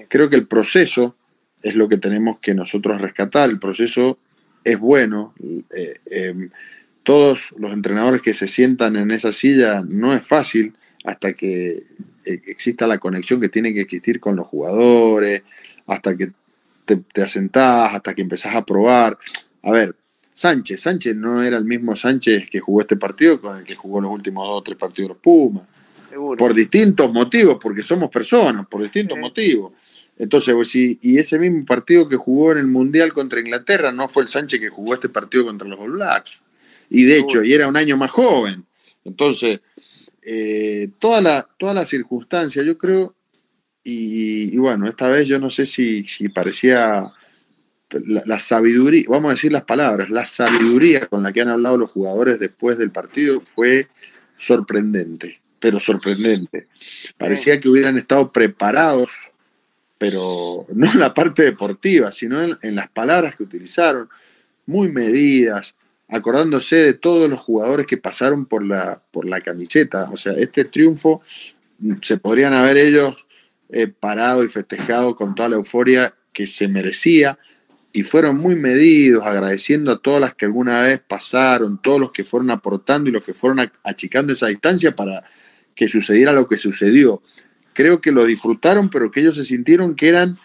Creo 0.10 0.30
que 0.30 0.36
el 0.36 0.46
proceso 0.46 1.16
es 1.64 1.74
lo 1.76 1.88
que 1.88 2.00
tenemos 2.00 2.40
que 2.40 2.54
nosotros 2.54 3.00
rescatar. 3.00 3.50
El 3.50 3.58
proceso 3.58 4.20
es 4.62 4.78
bueno. 4.78 5.34
Eh, 5.74 5.94
em, 6.08 6.50
todos 7.04 7.56
los 7.58 7.72
entrenadores 7.72 8.22
que 8.22 8.34
se 8.34 8.50
sientan 8.50 8.98
en 8.98 9.10
esa 9.10 9.32
silla 9.32 9.86
no 9.88 10.14
es 10.14 10.28
fácil 10.28 10.74
hasta 11.06 11.32
que 11.32 11.84
exista 12.26 12.88
la 12.88 12.98
conexión 12.98 13.40
que 13.40 13.50
tiene 13.50 13.74
que 13.74 13.82
existir 13.82 14.20
con 14.20 14.36
los 14.36 14.48
jugadores, 14.48 15.44
hasta 15.88 16.16
que 16.16 16.32
te, 16.86 16.98
te 16.98 17.22
asentás, 17.22 17.94
hasta 17.94 18.14
que 18.14 18.22
empezás 18.22 18.56
a 18.56 18.66
probar. 18.66 19.18
A 19.64 19.72
ver, 19.72 19.96
Sánchez, 20.36 20.82
Sánchez 20.82 21.16
no 21.16 21.42
era 21.42 21.58
el 21.58 21.64
mismo 21.64 21.96
Sánchez 21.96 22.50
que 22.50 22.60
jugó 22.60 22.82
este 22.82 22.98
partido 22.98 23.40
con 23.40 23.58
el 23.58 23.64
que 23.64 23.76
jugó 23.76 24.02
los 24.02 24.12
últimos 24.12 24.46
dos 24.46 24.60
o 24.60 24.64
tres 24.64 24.78
partidos 24.78 25.08
de 25.08 25.14
los 25.14 25.22
Pumas. 25.22 25.64
Por 26.38 26.54
distintos 26.54 27.12
motivos, 27.12 27.58
porque 27.62 27.84
somos 27.84 28.10
personas, 28.10 28.68
por 28.68 28.82
distintos 28.82 29.18
motivos. 29.18 29.74
Entonces, 30.18 30.56
y 30.76 31.18
ese 31.18 31.40
mismo 31.40 31.66
partido 31.66 32.08
que 32.08 32.16
jugó 32.16 32.52
en 32.52 32.60
el 32.60 32.68
Mundial 32.68 33.14
contra 33.14 33.40
Inglaterra 33.40 33.92
no 33.92 34.08
fue 34.08 34.24
el 34.24 34.30
Sánchez 34.30 34.60
que 34.60 34.70
jugó 34.70 34.94
este 34.94 35.10
partido 35.10 35.46
contra 35.46 35.68
los 35.68 35.80
All 35.80 35.92
Blacks. 35.92 36.42
Y 36.90 37.04
de 37.04 37.20
hecho, 37.20 37.44
y 37.44 37.54
era 37.54 37.68
un 37.68 37.78
año 37.78 37.98
más 37.98 38.12
joven. 38.12 38.66
Entonces, 39.04 39.62
eh, 40.26 40.90
toda, 40.98 41.22
la, 41.22 41.48
toda 41.58 41.74
la 41.74 41.86
circunstancia, 41.86 42.64
yo 42.64 42.78
creo, 42.78 43.16
y, 43.84 44.58
bueno, 44.58 44.88
esta 44.88 45.08
vez 45.08 45.28
yo 45.28 45.38
no 45.38 45.52
sé 45.52 45.68
si, 45.68 46.04
parecía 46.34 47.12
la, 47.92 48.40
sabiduría, 48.40 49.06
vamos 49.08 49.30
a 49.30 49.34
decir 49.36 49.52
las 49.52 49.66
palabras, 49.66 50.10
la 50.10 50.26
sabiduría 50.26 51.06
con 51.06 51.22
la 51.22 51.32
que 51.32 51.42
han 51.42 51.50
hablado 51.50 51.78
los 51.78 51.92
jugadores 51.92 52.40
después 52.40 52.80
del 52.80 52.90
partido 52.90 53.42
fue 53.42 53.88
sorprendente, 54.36 55.40
pero 55.60 55.80
sorprendente. 55.80 56.68
Parecía 57.20 57.60
que 57.60 57.70
hubieran 57.70 57.98
estado 57.98 58.32
preparados, 58.32 59.12
pero 60.00 60.66
no 60.74 60.92
en 60.92 61.00
la 61.00 61.14
parte 61.14 61.44
deportiva, 61.44 62.12
sino 62.12 62.42
en, 62.42 62.58
en 62.64 62.74
las 62.74 62.90
palabras 62.90 63.36
que 63.36 63.44
utilizaron, 63.44 64.10
muy 64.66 64.92
medidas, 64.92 65.76
acordándose 66.08 66.76
de 66.78 66.94
todos 66.94 67.30
los 67.30 67.40
jugadores 67.40 67.88
que 67.88 67.98
pasaron 67.98 68.46
por 68.46 68.64
la, 68.64 69.02
por 69.12 69.26
la 69.26 69.42
camiseta. 69.42 70.10
O 70.12 70.18
sea, 70.18 70.34
este 70.34 70.66
triunfo 70.66 71.22
mm, 71.80 71.94
se 72.02 72.18
podrían 72.18 72.54
haber 72.54 72.78
ellos 72.78 73.16
eh, 73.70 73.88
parado 73.88 74.44
y 74.44 74.48
festejado 74.48 75.16
con 75.16 75.36
toda 75.36 75.50
la 75.50 75.56
euforia 75.56 76.14
que 76.32 76.48
se 76.48 76.68
merecía 76.68 77.40
y 77.96 78.04
fueron 78.04 78.38
muy 78.38 78.56
medidos, 78.56 79.26
agradeciendo 79.26 79.92
a 79.92 80.00
todas 80.00 80.20
las 80.20 80.36
que 80.36 80.46
alguna 80.46 80.84
vez 80.84 81.00
pasaron, 81.08 81.82
todos 81.82 82.00
los 82.00 82.12
que 82.12 82.26
fueron 82.26 82.52
aportando 82.52 83.10
y 83.10 83.14
los 83.14 83.24
que 83.24 83.34
fueron 83.34 83.72
achicando 83.84 84.34
esa 84.34 84.48
distancia 84.48 84.94
para 84.94 85.24
que 85.74 85.88
sucediera 85.88 86.34
lo 86.34 86.48
que 86.48 86.58
sucedió. 86.58 87.22
Creo 87.72 88.02
que 88.02 88.12
lo 88.12 88.26
disfrutaron, 88.26 88.90
pero 88.90 89.12
que 89.12 89.22
ellos 89.22 89.38
se 89.38 89.46
sintieron 89.46 89.96
que 89.96 90.10
eran 90.10 90.38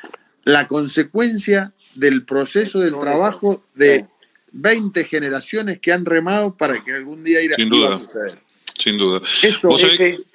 la 0.44 0.68
consecuencia 0.68 1.72
del 1.96 2.24
proceso 2.24 2.78
del 2.80 2.96
trabajo 2.96 3.64
de 3.74 4.06
20 4.52 5.04
generaciones 5.04 5.80
que 5.80 5.92
han 5.92 6.04
remado 6.04 6.56
para 6.56 6.82
que 6.82 6.92
algún 6.92 7.24
día 7.24 7.40
ir 7.40 7.54
sin 7.54 7.68
duda, 7.68 7.96
a 7.96 8.00
suceder. 8.00 8.38
Sin 8.78 8.98
duda. 8.98 9.20
Eso 9.42 9.76
es 9.76 10.26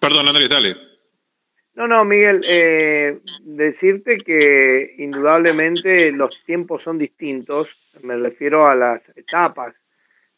Perdón, 0.00 0.28
Andrés, 0.28 0.48
dale. 0.48 0.76
No, 1.74 1.86
no, 1.86 2.04
Miguel, 2.04 2.40
eh, 2.48 3.18
decirte 3.42 4.18
que 4.18 4.94
indudablemente 4.98 6.10
los 6.10 6.44
tiempos 6.44 6.82
son 6.82 6.98
distintos, 6.98 7.68
me 8.02 8.16
refiero 8.16 8.66
a 8.66 8.74
las 8.74 9.00
etapas, 9.16 9.74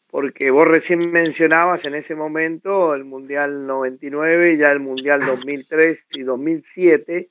porque 0.07 0.51
vos 0.51 0.67
recién 0.67 1.11
mencionabas 1.11 1.83
en 1.85 1.95
ese 1.95 2.13
momento 2.15 2.93
el 2.93 3.05
Mundial 3.05 3.65
99, 3.65 4.57
ya 4.57 4.71
el 4.71 4.81
Mundial 4.81 5.25
2003 5.25 6.05
y 6.11 6.21
2007, 6.21 7.29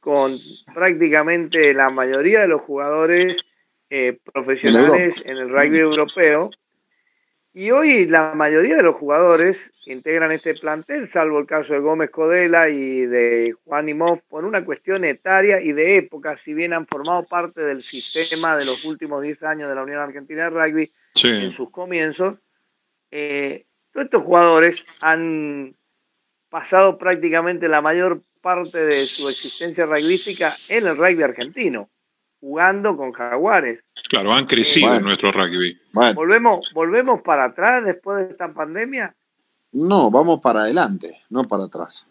con 0.00 0.36
prácticamente 0.74 1.72
la 1.72 1.90
mayoría 1.90 2.40
de 2.40 2.48
los 2.48 2.62
jugadores 2.62 3.36
eh, 3.94 4.18
profesionales 4.32 5.22
en 5.26 5.36
el 5.36 5.50
rugby 5.50 5.80
europeo. 5.80 6.50
Y 7.52 7.72
hoy 7.72 8.06
la 8.06 8.34
mayoría 8.34 8.76
de 8.76 8.82
los 8.82 8.96
jugadores 8.96 9.58
que 9.84 9.92
integran 9.92 10.32
este 10.32 10.54
plantel, 10.54 11.10
salvo 11.10 11.38
el 11.38 11.46
caso 11.46 11.74
de 11.74 11.80
Gómez 11.80 12.08
Codela 12.08 12.70
y 12.70 13.04
de 13.04 13.54
Juan 13.66 13.90
Imov, 13.90 14.22
por 14.30 14.46
una 14.46 14.64
cuestión 14.64 15.04
etaria 15.04 15.60
y 15.60 15.72
de 15.72 15.98
época, 15.98 16.38
si 16.42 16.54
bien 16.54 16.72
han 16.72 16.86
formado 16.86 17.26
parte 17.26 17.60
del 17.60 17.82
sistema 17.82 18.56
de 18.56 18.64
los 18.64 18.82
últimos 18.86 19.22
10 19.22 19.42
años 19.42 19.68
de 19.68 19.74
la 19.74 19.82
Unión 19.82 20.00
Argentina 20.00 20.44
de 20.44 20.50
Rugby 20.50 20.92
en 21.22 21.52
sus 21.52 21.68
comienzos, 21.70 22.38
eh, 23.10 23.66
todos 23.92 24.06
estos 24.06 24.22
jugadores 24.22 24.86
han 25.02 25.76
pasado 26.48 26.96
prácticamente 26.96 27.68
la 27.68 27.82
mayor 27.82 28.22
parte 28.40 28.78
de 28.86 29.04
su 29.04 29.28
existencia 29.28 29.84
rugbyística 29.84 30.56
en 30.70 30.86
el 30.86 30.96
rugby 30.96 31.22
argentino, 31.24 31.90
jugando 32.42 32.96
con 32.96 33.12
Jaguares. 33.12 33.84
Claro, 34.10 34.32
han 34.32 34.46
crecido 34.46 34.92
en 34.96 35.04
nuestro 35.04 35.30
rugby. 35.30 35.78
¿Volvemos, 36.12 36.72
¿Volvemos 36.74 37.22
para 37.22 37.44
atrás 37.44 37.84
después 37.84 38.26
de 38.26 38.32
esta 38.32 38.52
pandemia? 38.52 39.14
No, 39.70 40.10
vamos 40.10 40.40
para 40.40 40.62
adelante, 40.62 41.22
no 41.30 41.44
para 41.44 41.64
atrás. 41.64 42.04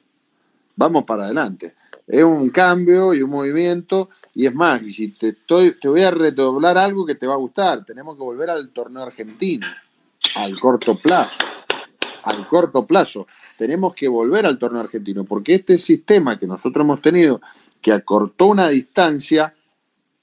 Vamos 0.77 1.03
para 1.03 1.25
adelante. 1.25 1.75
Es 2.07 2.23
un 2.23 2.50
cambio 2.50 3.13
y 3.13 3.21
un 3.21 3.29
movimiento, 3.29 4.09
y 4.33 4.45
es 4.45 4.55
más, 4.55 4.81
y 4.83 4.93
si 4.93 5.09
te, 5.09 5.29
estoy, 5.29 5.77
te 5.77 5.89
voy 5.89 6.01
a 6.01 6.11
redoblar 6.11 6.77
algo 6.77 7.05
que 7.05 7.15
te 7.15 7.27
va 7.27 7.33
a 7.33 7.38
gustar, 7.38 7.83
tenemos 7.83 8.15
que 8.15 8.23
volver 8.23 8.50
al 8.50 8.69
torneo 8.69 9.03
argentino, 9.03 9.67
al 10.38 10.57
corto 10.57 10.97
plazo 10.97 11.43
al 12.23 12.47
corto 12.47 12.85
plazo. 12.85 13.25
Tenemos 13.57 13.95
que 13.95 14.07
volver 14.07 14.45
al 14.45 14.59
torneo 14.59 14.81
argentino, 14.81 15.23
porque 15.23 15.55
este 15.55 15.79
sistema 15.79 16.38
que 16.38 16.45
nosotros 16.45 16.83
hemos 16.83 17.01
tenido, 17.01 17.41
que 17.81 17.91
acortó 17.91 18.45
una 18.45 18.69
distancia, 18.69 19.55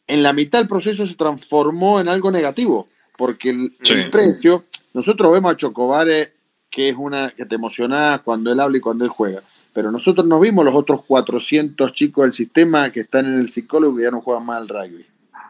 en 0.08 0.22
la 0.22 0.32
mitad 0.32 0.58
del 0.58 0.68
proceso 0.68 1.06
se 1.06 1.14
transformó 1.14 2.00
en 2.00 2.08
algo 2.08 2.30
negativo, 2.30 2.88
porque 3.16 3.50
el, 3.50 4.10
precio, 4.10 4.64
nosotros 4.94 5.32
vemos 5.32 5.52
a 5.52 5.56
Chocobare, 5.56 6.32
que 6.70 6.88
es 6.88 6.96
una 6.96 7.30
que 7.30 7.46
te 7.46 7.54
emociona 7.54 8.20
cuando 8.24 8.52
él 8.52 8.60
habla 8.60 8.78
y 8.78 8.80
cuando 8.80 9.04
él 9.04 9.10
juega, 9.10 9.42
pero 9.72 9.92
nosotros 9.92 10.26
no 10.26 10.40
vimos 10.40 10.64
los 10.64 10.74
otros 10.74 11.04
400 11.04 11.92
chicos 11.92 12.24
del 12.24 12.32
sistema 12.32 12.90
que 12.90 13.00
están 13.00 13.26
en 13.26 13.38
el 13.38 13.50
psicólogo 13.50 14.00
y 14.00 14.02
ya 14.02 14.10
no 14.10 14.20
juegan 14.20 14.44
más 14.44 14.58
al 14.58 14.68
rugby. 14.68 15.06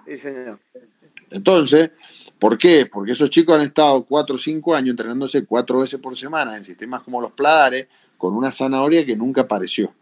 Sí, 0.06 0.18
señor. 0.18 0.58
Entonces, 1.30 1.90
¿Por 2.38 2.56
qué? 2.56 2.86
Porque 2.86 3.12
esos 3.12 3.30
chicos 3.30 3.56
han 3.56 3.62
estado 3.62 4.04
cuatro 4.04 4.36
o 4.36 4.38
cinco 4.38 4.74
años 4.74 4.90
entrenándose 4.90 5.44
cuatro 5.44 5.80
veces 5.80 5.98
por 5.98 6.16
semana 6.16 6.56
en 6.56 6.64
sistemas 6.64 7.02
como 7.02 7.20
los 7.20 7.32
Pladares 7.32 7.88
con 8.16 8.34
una 8.34 8.52
zanahoria 8.52 9.04
que 9.04 9.16
nunca 9.16 9.42
apareció. 9.42 9.92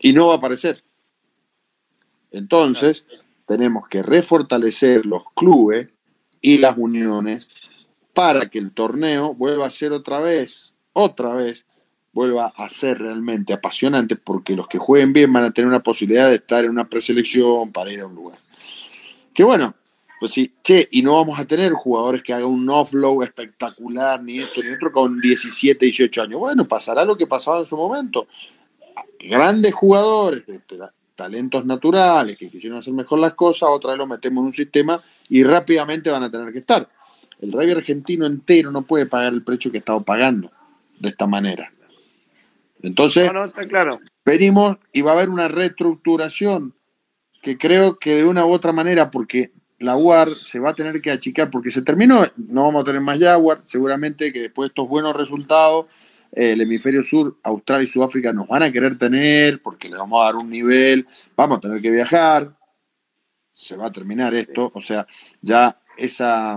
Y 0.00 0.12
no 0.12 0.28
va 0.28 0.34
a 0.34 0.36
aparecer. 0.38 0.82
Entonces, 2.32 3.04
tenemos 3.50 3.88
que 3.88 4.04
refortalecer 4.04 5.06
los 5.06 5.24
clubes 5.34 5.88
y 6.40 6.58
las 6.58 6.78
uniones 6.78 7.50
para 8.14 8.48
que 8.48 8.60
el 8.60 8.70
torneo 8.70 9.34
vuelva 9.34 9.66
a 9.66 9.70
ser 9.70 9.90
otra 9.90 10.20
vez, 10.20 10.76
otra 10.92 11.34
vez, 11.34 11.66
vuelva 12.12 12.52
a 12.54 12.70
ser 12.70 13.00
realmente 13.00 13.52
apasionante 13.52 14.14
porque 14.14 14.54
los 14.54 14.68
que 14.68 14.78
jueguen 14.78 15.12
bien 15.12 15.32
van 15.32 15.42
a 15.42 15.50
tener 15.50 15.66
una 15.66 15.82
posibilidad 15.82 16.28
de 16.28 16.36
estar 16.36 16.64
en 16.64 16.70
una 16.70 16.88
preselección 16.88 17.72
para 17.72 17.92
ir 17.92 18.02
a 18.02 18.06
un 18.06 18.14
lugar. 18.14 18.38
Que 19.34 19.42
bueno, 19.42 19.74
pues 20.20 20.30
sí, 20.30 20.54
che, 20.62 20.86
y 20.92 21.02
no 21.02 21.16
vamos 21.16 21.40
a 21.40 21.44
tener 21.44 21.72
jugadores 21.72 22.22
que 22.22 22.32
hagan 22.32 22.50
un 22.50 22.70
offload 22.70 23.24
espectacular, 23.24 24.22
ni 24.22 24.38
esto, 24.38 24.62
ni 24.62 24.68
otro, 24.74 24.92
con 24.92 25.20
17, 25.20 25.86
18 25.86 26.22
años. 26.22 26.38
Bueno, 26.38 26.68
pasará 26.68 27.04
lo 27.04 27.16
que 27.16 27.26
pasaba 27.26 27.58
en 27.58 27.66
su 27.66 27.76
momento. 27.76 28.28
Grandes 29.18 29.74
jugadores 29.74 30.46
de, 30.46 30.60
talentos 31.20 31.66
naturales 31.66 32.38
que 32.38 32.48
quisieron 32.48 32.78
hacer 32.78 32.94
mejor 32.94 33.18
las 33.18 33.34
cosas, 33.34 33.68
otra 33.68 33.90
vez 33.90 33.98
lo 33.98 34.06
metemos 34.06 34.40
en 34.40 34.46
un 34.46 34.52
sistema 34.54 35.02
y 35.28 35.44
rápidamente 35.44 36.08
van 36.08 36.22
a 36.22 36.30
tener 36.30 36.50
que 36.50 36.60
estar. 36.60 36.88
El 37.42 37.52
rugby 37.52 37.72
argentino 37.72 38.24
entero 38.24 38.70
no 38.70 38.80
puede 38.80 39.04
pagar 39.04 39.34
el 39.34 39.42
precio 39.42 39.70
que 39.70 39.76
estaba 39.76 40.00
pagando 40.00 40.50
de 40.98 41.10
esta 41.10 41.26
manera. 41.26 41.70
Entonces, 42.82 43.30
claro. 43.68 44.00
venimos 44.24 44.78
y 44.94 45.02
va 45.02 45.10
a 45.10 45.14
haber 45.14 45.28
una 45.28 45.48
reestructuración 45.48 46.72
que 47.42 47.58
creo 47.58 47.98
que 47.98 48.14
de 48.14 48.24
una 48.24 48.46
u 48.46 48.50
otra 48.50 48.72
manera, 48.72 49.10
porque 49.10 49.52
la 49.78 49.96
UAR 49.96 50.34
se 50.42 50.58
va 50.58 50.70
a 50.70 50.74
tener 50.74 51.02
que 51.02 51.10
achicar 51.10 51.50
porque 51.50 51.70
se 51.70 51.82
terminó, 51.82 52.22
no 52.48 52.64
vamos 52.64 52.80
a 52.80 52.86
tener 52.86 53.02
más 53.02 53.18
Jaguar, 53.18 53.60
seguramente 53.66 54.32
que 54.32 54.40
después 54.40 54.68
de 54.68 54.70
estos 54.70 54.88
buenos 54.88 55.14
resultados, 55.14 55.84
el 56.32 56.60
hemisferio 56.60 57.02
sur, 57.02 57.36
Australia 57.42 57.84
y 57.84 57.88
Sudáfrica 57.88 58.32
nos 58.32 58.48
van 58.48 58.62
a 58.62 58.72
querer 58.72 58.96
tener 58.96 59.60
porque 59.62 59.88
le 59.88 59.96
vamos 59.96 60.22
a 60.22 60.26
dar 60.26 60.36
un 60.36 60.50
nivel, 60.50 61.06
vamos 61.36 61.58
a 61.58 61.60
tener 61.60 61.82
que 61.82 61.90
viajar, 61.90 62.52
se 63.50 63.76
va 63.76 63.86
a 63.86 63.92
terminar 63.92 64.34
esto, 64.34 64.70
o 64.74 64.80
sea, 64.80 65.06
ya 65.42 65.80
esa, 65.96 66.56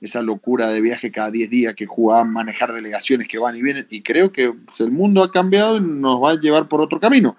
esa 0.00 0.22
locura 0.22 0.68
de 0.68 0.80
viaje 0.80 1.12
cada 1.12 1.30
10 1.30 1.50
días 1.50 1.74
que 1.74 1.86
jugaban, 1.86 2.32
manejar 2.32 2.72
delegaciones 2.72 3.28
que 3.28 3.38
van 3.38 3.56
y 3.56 3.62
vienen, 3.62 3.86
y 3.90 4.02
creo 4.02 4.32
que 4.32 4.52
el 4.78 4.90
mundo 4.90 5.22
ha 5.22 5.30
cambiado 5.30 5.76
y 5.76 5.80
nos 5.80 6.22
va 6.22 6.30
a 6.30 6.40
llevar 6.40 6.68
por 6.68 6.80
otro 6.80 6.98
camino. 6.98 7.36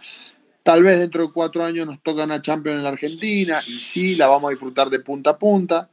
Tal 0.63 0.81
vez 0.81 0.97
dentro 0.97 1.27
de 1.27 1.33
cuatro 1.33 1.63
años 1.65 1.85
nos 1.85 2.01
toca 2.01 2.23
una 2.23 2.41
Champions 2.41 2.77
en 2.77 2.83
la 2.83 2.89
Argentina 2.89 3.61
y 3.67 3.81
sí, 3.81 4.15
la 4.15 4.27
vamos 4.27 4.47
a 4.47 4.51
disfrutar 4.51 4.89
de 4.89 4.99
punta 4.99 5.31
a 5.31 5.37
punta. 5.37 5.89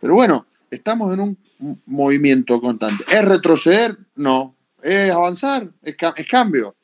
Pero 0.00 0.14
bueno, 0.14 0.46
estamos 0.70 1.12
en 1.12 1.20
un 1.20 1.38
movimiento 1.84 2.58
constante. 2.62 3.04
¿Es 3.10 3.22
retroceder? 3.22 3.98
No. 4.16 4.54
¿Es 4.82 5.10
avanzar? 5.10 5.68
Es, 5.82 5.96
cambio. 6.26 6.74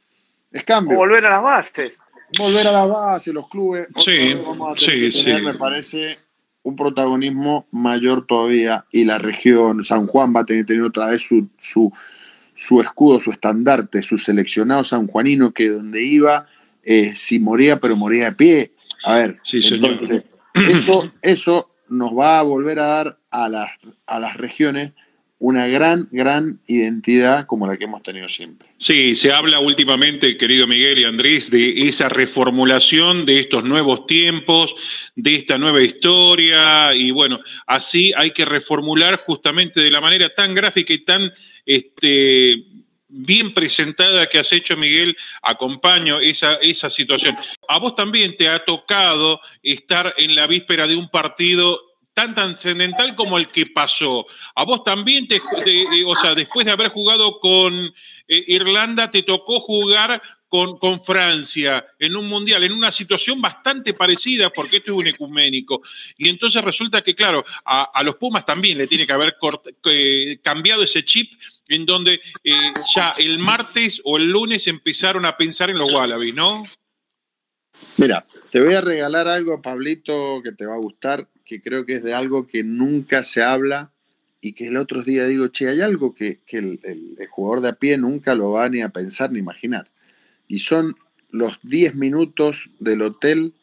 Es 0.51 0.65
cambio. 0.65 0.97
volver 0.97 1.25
a 1.27 1.31
las 1.31 1.43
bases. 1.43 1.93
Volver 2.39 2.67
a 2.67 2.73
las 2.73 2.89
bases, 2.89 3.35
los 3.35 3.49
clubes. 3.49 3.89
Sí, 4.05 4.35
sí, 4.79 5.13
sí. 5.13 5.33
Me 5.43 5.55
parece 5.55 6.19
un 6.63 6.75
protagonismo 6.75 7.67
mayor 7.71 8.27
todavía 8.27 8.85
y 8.91 9.05
la 9.05 9.19
región, 9.19 9.85
San 9.85 10.07
Juan 10.09 10.35
va 10.35 10.41
a 10.41 10.45
tener, 10.45 10.67
tener 10.67 10.83
otra 10.83 11.07
vez 11.07 11.23
su, 11.23 11.49
su, 11.59 11.93
su 12.55 12.81
escudo, 12.81 13.21
su 13.21 13.31
estandarte, 13.31 14.03
su 14.03 14.19
seleccionado 14.19 14.83
sanjuanino 14.83 15.53
que 15.53 15.69
donde 15.69 16.03
iba 16.03 16.47
eh, 16.83 17.15
si 17.17 17.39
moría, 17.39 17.79
pero 17.79 17.97
moría 17.97 18.27
de 18.27 18.33
pie. 18.33 18.73
A 19.05 19.15
ver, 19.15 19.37
entonces, 19.53 20.25
eso, 20.55 21.13
eso 21.23 21.69
nos 21.89 22.17
va 22.17 22.41
a 22.41 22.43
volver 22.43 22.79
a 22.79 22.87
dar 22.87 23.19
a 23.31 23.49
las, 23.49 23.71
a 24.07 24.19
las 24.19 24.37
regiones 24.37 24.93
una 25.39 25.67
gran, 25.67 26.09
gran 26.11 26.61
identidad 26.67 27.47
como 27.47 27.67
la 27.67 27.77
que 27.77 27.85
hemos 27.85 28.03
tenido 28.03 28.29
siempre. 28.29 28.69
Sí, 28.79 29.17
se 29.17 29.33
habla 29.33 29.61
últimamente, 29.61 30.37
querido 30.39 30.67
Miguel 30.67 30.99
y 30.99 31.05
Andrés, 31.05 31.51
de 31.51 31.89
esa 31.89 32.09
reformulación 32.09 33.27
de 33.27 33.41
estos 33.41 33.65
nuevos 33.65 34.07
tiempos, 34.07 34.75
de 35.15 35.35
esta 35.35 35.59
nueva 35.59 35.83
historia, 35.83 36.95
y 36.95 37.11
bueno, 37.11 37.41
así 37.67 38.13
hay 38.17 38.31
que 38.31 38.47
reformular 38.47 39.21
justamente 39.27 39.81
de 39.81 39.91
la 39.91 40.01
manera 40.01 40.35
tan 40.35 40.55
gráfica 40.55 40.95
y 40.95 41.05
tan 41.05 41.31
este, 41.67 42.65
bien 43.09 43.53
presentada 43.53 44.29
que 44.29 44.39
has 44.39 44.53
hecho, 44.53 44.77
Miguel, 44.77 45.17
acompaño 45.43 46.21
esa, 46.21 46.55
esa 46.57 46.89
situación. 46.89 47.37
A 47.69 47.79
vos 47.79 47.95
también 47.95 48.37
te 48.37 48.49
ha 48.49 48.65
tocado 48.65 49.41
estar 49.63 50.15
en 50.17 50.35
la 50.35 50.47
víspera 50.47 50.87
de 50.87 50.97
un 50.97 51.09
partido 51.09 51.79
tan 52.17 52.35
trascendental 52.35 53.15
como 53.15 53.37
el 53.37 53.49
que 53.49 53.67
pasó. 53.67 54.25
A 54.55 54.65
vos 54.65 54.83
también, 54.83 55.29
te, 55.29 55.39
o 56.07 56.17
sea, 56.17 56.35
después 56.35 56.65
de 56.65 56.73
haber 56.73 56.89
jugado 56.89 57.39
con 57.39 57.75
eh, 57.75 58.45
Irlanda, 58.47 59.11
te 59.11 59.23
tocó 59.23 59.61
jugar 59.61 60.23
con, 60.49 60.79
con, 60.79 61.03
Francia 61.03 61.85
en 61.99 62.17
un 62.17 62.27
mundial, 62.27 62.65
en 62.65 62.73
una 62.73 62.91
situación 62.91 63.43
bastante 63.43 63.93
parecida, 63.93 64.49
porque 64.49 64.79
esto 64.79 64.93
es 64.93 64.99
un 64.99 65.09
ecuménico. 65.09 65.83
Y 66.17 66.31
entonces 66.31 66.65
resulta 66.65 67.03
que, 67.03 67.15
claro, 67.15 67.45
a, 67.67 68.03
los 68.03 68.15
Pumas 68.15 68.47
también 68.47 68.79
le 68.79 68.87
tiene 68.87 69.07
que 69.07 69.13
haber 69.13 69.37
eh, 69.85 70.39
cambiado 70.43 70.85
ese 70.85 71.05
chip 71.05 71.31
en 71.69 71.85
donde 71.85 72.23
eh, 72.43 72.73
ya 72.95 73.11
el 73.19 73.39
martes 73.39 74.01
o 74.05 74.17
el 74.17 74.25
lunes 74.25 74.67
empezaron 74.69 75.27
a 75.27 75.37
pensar 75.37 75.69
en 75.69 75.77
los 75.77 75.93
Wallabies, 75.93 76.35
¿no? 76.35 76.65
Mira, 77.99 78.27
te 78.51 78.63
voy 78.63 78.73
a 78.73 78.81
regalar 78.81 79.29
algo, 79.29 79.61
Pablito, 79.61 80.41
que 80.43 80.53
te 80.53 80.65
va 80.65 80.77
a 80.77 80.79
gustar 80.79 81.29
que 81.47 81.63
creo 81.63 81.87
que 81.87 81.95
es 81.95 82.03
de 82.03 82.13
algo 82.13 82.47
que 82.47 82.65
nunca 82.65 83.25
se 83.25 83.43
habla 83.43 83.93
y 84.41 84.53
que 84.53 84.67
el 84.67 84.77
otro 84.77 85.03
día 85.03 85.25
digo, 85.27 85.49
che, 85.49 85.69
hay 85.69 85.81
algo 85.81 86.15
que, 86.15 86.41
el, 86.49 86.81
jugador 87.31 87.63
de 87.63 87.69
a 87.71 87.73
pie 87.75 87.97
nunca 87.97 88.35
lo 88.35 88.51
va 88.51 88.69
ni 88.69 88.83
a 88.83 88.91
pensar 88.91 89.31
ni 89.31 89.39
imaginar. 89.39 89.91
Y 90.49 90.59
son 90.59 90.97
los 91.31 91.59
10 91.63 91.95
minutos 91.95 92.69
del 92.81 93.03
hotel 93.03 93.55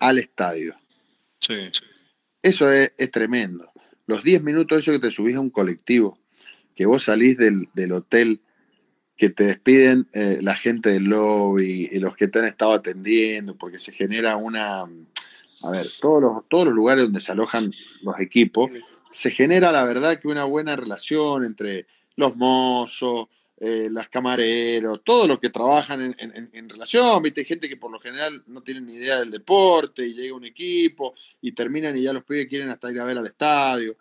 al 0.00 0.18
estadio. 0.18 0.76
Sí. 1.40 1.70
Eso 2.42 2.70
es, 2.72 2.92
tremendo. 3.10 3.70
Los 4.06 4.24
10 4.24 4.42
minutos, 4.42 4.80
eso 4.80 4.92
que 4.92 4.98
te 4.98 5.10
subís 5.10 5.36
a 5.36 5.40
un 5.40 5.50
colectivo, 5.50 6.18
que 6.74 6.86
vos 6.86 7.04
salís 7.04 7.36
del, 7.36 7.92
hotel, 7.92 8.40
que 9.16 9.30
te 9.30 9.44
despiden 9.44 10.08
eh, 10.14 10.38
la 10.42 10.56
gente 10.56 10.90
del 10.90 11.04
lobby 11.04 11.88
y 11.92 11.98
los 11.98 12.16
que 12.16 12.26
te 12.26 12.40
han 12.40 12.46
estado 12.46 12.72
atendiendo, 12.72 13.56
porque 13.56 13.78
se 13.78 13.92
genera 13.92 14.36
una, 14.36 14.86
a 15.62 15.70
ver, 15.70 15.88
todos 16.00 16.22
los, 16.22 16.48
todos 16.48 16.66
los 16.66 16.74
lugares 16.74 17.04
donde 17.04 17.20
se 17.20 17.32
alojan 17.32 17.72
los 18.02 18.18
equipos, 18.20 18.70
se 19.10 19.30
genera 19.30 19.72
la 19.72 19.84
verdad 19.84 20.18
que 20.18 20.28
una 20.28 20.44
buena 20.44 20.76
relación 20.76 21.44
entre 21.44 21.86
los 22.16 22.36
mozos, 22.36 23.28
eh, 23.58 23.88
las 23.90 24.08
camareros, 24.08 25.02
todos 25.04 25.28
los 25.28 25.38
que 25.38 25.50
trabajan 25.50 26.14
en, 26.18 26.68
relación, 26.68 27.22
viste, 27.22 27.44
gente 27.44 27.68
que 27.68 27.76
por 27.76 27.90
lo 27.90 28.00
general 28.00 28.42
no 28.46 28.62
tienen 28.62 28.86
ni 28.86 28.94
idea 28.94 29.20
del 29.20 29.30
deporte 29.30 30.06
y 30.06 30.14
llega 30.14 30.34
un 30.34 30.46
equipo 30.46 31.14
y 31.42 31.52
terminan 31.52 31.94
y 31.96 32.02
ya 32.02 32.14
los 32.14 32.24
pibes 32.24 32.48
quieren 32.48 32.70
hasta 32.70 32.90
ir 32.90 32.98
a 32.98 33.04
ver 33.04 33.18
al 33.18 33.26
estadio. 33.26 33.96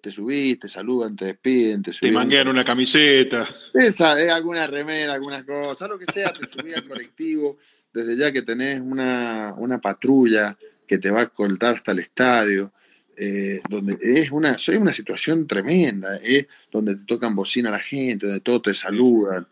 Te 0.00 0.10
subís, 0.10 0.58
te 0.58 0.68
saludan, 0.68 1.16
te 1.16 1.26
despiden, 1.26 1.82
te 1.82 1.92
subís. 1.92 2.12
Te 2.12 2.16
manguean 2.16 2.48
una 2.48 2.64
camiseta. 2.64 3.44
Esa, 3.74 4.20
es 4.20 4.32
alguna 4.32 4.66
remera, 4.66 5.14
alguna 5.14 5.44
cosa, 5.44 5.88
lo 5.88 5.98
que 5.98 6.06
sea, 6.12 6.32
te 6.32 6.46
subís 6.46 6.76
al 6.76 6.86
colectivo, 6.86 7.58
desde 7.92 8.16
ya 8.16 8.32
que 8.32 8.42
tenés 8.42 8.80
una, 8.80 9.54
una 9.56 9.80
patrulla 9.80 10.56
que 10.92 10.98
te 10.98 11.10
va 11.10 11.20
a 11.20 11.22
escoltar 11.22 11.76
hasta 11.76 11.92
el 11.92 12.00
estadio, 12.00 12.70
eh, 13.16 13.62
donde 13.70 13.96
es 13.98 14.30
una, 14.30 14.52
es 14.52 14.68
una 14.68 14.92
situación 14.92 15.46
tremenda, 15.46 16.20
eh, 16.22 16.48
donde 16.70 16.96
te 16.96 17.04
tocan 17.06 17.34
bocina 17.34 17.70
a 17.70 17.72
la 17.72 17.78
gente, 17.78 18.26
donde 18.26 18.42
todos 18.42 18.60
te 18.60 18.74
saludan, 18.74 19.48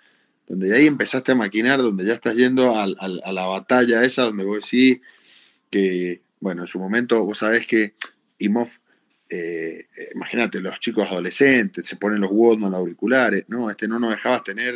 donde 0.47 0.69
de 0.69 0.77
ahí 0.77 0.87
empezaste 0.87 1.33
a 1.33 1.37
maquinar, 1.37 1.79
donde 1.79 2.05
ya 2.05 2.13
estás 2.13 2.37
yendo 2.37 2.79
a, 2.79 2.87
la 2.87 3.47
batalla 3.47 4.05
esa, 4.05 4.25
donde 4.25 4.45
vos 4.45 4.71
decís 4.71 5.01
que, 5.71 6.21
bueno, 6.41 6.65
en 6.65 6.69
su 6.69 6.79
momento 6.79 7.25
vos 7.25 7.39
sabés 7.39 7.67
que 7.67 7.95
Imov, 8.37 8.69
eh, 9.31 9.87
imagínate, 10.15 10.61
los 10.61 10.79
chicos 10.79 11.09
adolescentes 11.11 11.87
se 11.87 11.97
ponen 11.97 12.21
los 12.21 12.31
Walkman 12.31 12.75
auriculares, 12.75 13.47
no, 13.49 13.71
este 13.71 13.89
no 13.89 13.99
nos 13.99 14.11
dejabas 14.11 14.45
tener 14.45 14.75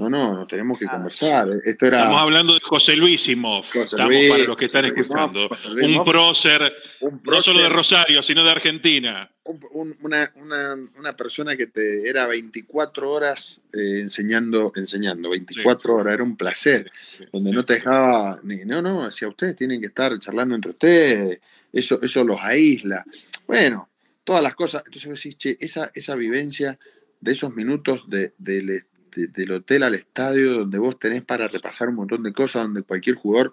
no, 0.00 0.08
no, 0.08 0.34
nos 0.34 0.48
tenemos 0.48 0.78
que 0.78 0.86
conversar. 0.86 1.48
Esto 1.62 1.86
era... 1.86 1.98
Estamos 1.98 2.20
hablando 2.20 2.54
de 2.54 2.60
José 2.60 2.96
Luis. 2.96 3.28
Estamos 3.28 3.66
para 3.70 4.44
los 4.44 4.56
que 4.56 4.64
están 4.64 4.86
escuchando. 4.86 5.48
un 5.82 6.04
prócer, 6.04 6.72
no 7.00 7.42
solo 7.42 7.62
de 7.62 7.68
Rosario, 7.68 8.22
sino 8.22 8.42
de 8.42 8.50
Argentina. 8.50 9.30
una, 9.72 11.16
persona 11.16 11.54
que 11.54 11.66
te 11.66 12.08
era 12.08 12.26
24 12.26 13.10
horas 13.10 13.60
eh, 13.74 14.00
enseñando, 14.00 14.72
enseñando, 14.74 15.28
24 15.30 15.96
horas, 15.96 16.14
era 16.14 16.22
un 16.22 16.36
placer, 16.36 16.90
donde 17.30 17.52
no 17.52 17.64
te 17.66 17.74
dejaba, 17.74 18.40
ni, 18.42 18.64
no, 18.64 18.80
no, 18.80 19.04
decía, 19.04 19.28
ustedes 19.28 19.54
tienen 19.54 19.80
que 19.80 19.88
estar 19.88 20.18
charlando 20.18 20.54
entre 20.54 20.70
ustedes, 20.70 21.40
eso, 21.72 22.00
eso 22.00 22.24
los 22.24 22.40
aísla. 22.40 23.04
Bueno, 23.46 23.90
todas 24.24 24.42
las 24.42 24.54
cosas. 24.54 24.82
Entonces 24.86 25.10
decís, 25.10 25.36
che, 25.36 25.56
esa, 25.60 25.90
esa 25.94 26.14
vivencia 26.14 26.78
de 27.20 27.32
esos 27.32 27.54
minutos 27.54 28.02
de, 28.08 28.32
de, 28.38 28.84
del 29.14 29.52
hotel 29.52 29.82
al 29.82 29.94
estadio, 29.94 30.54
donde 30.54 30.78
vos 30.78 30.98
tenés 30.98 31.22
para 31.22 31.48
repasar 31.48 31.88
un 31.88 31.96
montón 31.96 32.22
de 32.22 32.32
cosas, 32.32 32.62
donde 32.62 32.82
cualquier 32.82 33.16
jugador 33.16 33.52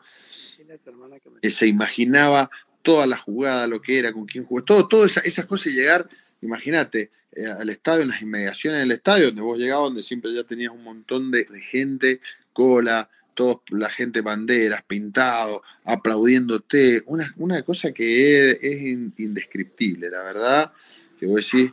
se 1.44 1.68
imaginaba 1.68 2.50
toda 2.82 3.06
la 3.06 3.18
jugada, 3.18 3.68
lo 3.68 3.82
que 3.82 4.00
era, 4.00 4.14
con 4.14 4.26
quién 4.26 4.46
jugó, 4.46 4.64
todo, 4.64 4.88
todas 4.88 5.18
esas 5.18 5.46
cosas 5.46 5.68
y 5.68 5.76
llegar, 5.76 6.08
imagínate, 6.42 7.12
eh, 7.34 7.46
al 7.46 7.70
estadio, 7.70 8.04
en 8.04 8.08
las 8.08 8.22
inmediaciones 8.22 8.80
del 8.80 8.94
estadio, 8.94 9.26
donde 9.26 9.42
vos 9.42 9.60
llegabas, 9.60 9.88
donde 9.88 10.02
siempre 10.02 10.34
ya 10.34 10.44
tenías 10.44 10.72
un 10.72 10.84
montón 10.84 11.30
de, 11.30 11.46
gente, 11.62 12.22
cola, 12.54 13.10
toda 13.34 13.60
la 13.72 13.90
gente 13.90 14.22
banderas, 14.22 14.84
pintado, 14.84 15.62
aplaudiéndote, 15.84 17.04
una, 17.08 17.34
una 17.38 17.62
cosa 17.62 17.92
que 17.92 18.52
es, 18.52 18.82
indescriptible, 19.20 20.10
la 20.10 20.24
verdad, 20.24 20.72
que 21.20 21.26
vos 21.26 21.52
decís, 21.52 21.72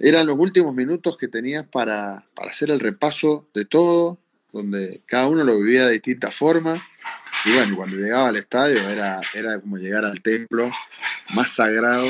eran 0.00 0.26
los 0.26 0.38
últimos 0.38 0.74
minutos 0.74 1.16
que 1.18 1.28
tenías 1.28 1.66
para, 1.66 2.24
hacer 2.36 2.70
el 2.70 2.80
repaso 2.80 3.48
de 3.54 3.66
todo, 3.66 4.18
donde 4.50 5.02
cada 5.04 5.28
uno 5.28 5.44
lo 5.44 5.58
vivía 5.58 5.86
de 5.86 5.92
distinta 5.92 6.30
forma. 6.30 6.82
Y 7.44 7.52
bueno, 7.52 7.76
cuando 7.76 7.96
llegaba 7.96 8.28
al 8.28 8.36
estadio 8.36 8.88
era, 8.88 9.20
era 9.34 9.60
como 9.60 9.76
llegar 9.76 10.06
al 10.06 10.22
templo 10.22 10.70
más 11.34 11.52
sagrado 11.52 12.06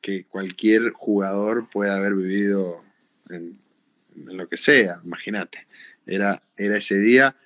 que 0.00 0.24
cualquier 0.24 0.90
jugador 0.92 1.68
pueda 1.68 1.96
haber 1.96 2.14
vivido 2.14 2.82
en, 3.28 3.58
lo 4.14 4.48
que 4.48 4.56
sea, 4.56 5.00
imagínate. 5.04 5.66
Era, 6.06 6.42
era 6.56 6.76
ese 6.76 6.98
día 6.98 7.36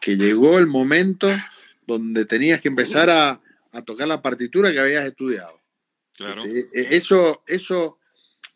que, 0.00 0.16
llegó 0.16 0.58
el 0.58 0.66
momento 0.66 1.28
donde 1.86 2.26
tenías 2.26 2.60
que 2.60 2.68
empezar 2.68 3.08
a, 3.08 3.40
tocar 3.86 4.06
la 4.06 4.20
partitura 4.20 4.70
que 4.72 4.78
habías 4.78 5.06
estudiado. 5.06 5.58
Claro. 6.14 6.44
Este, 6.44 6.94
eso, 6.94 7.42
eso 7.46 7.98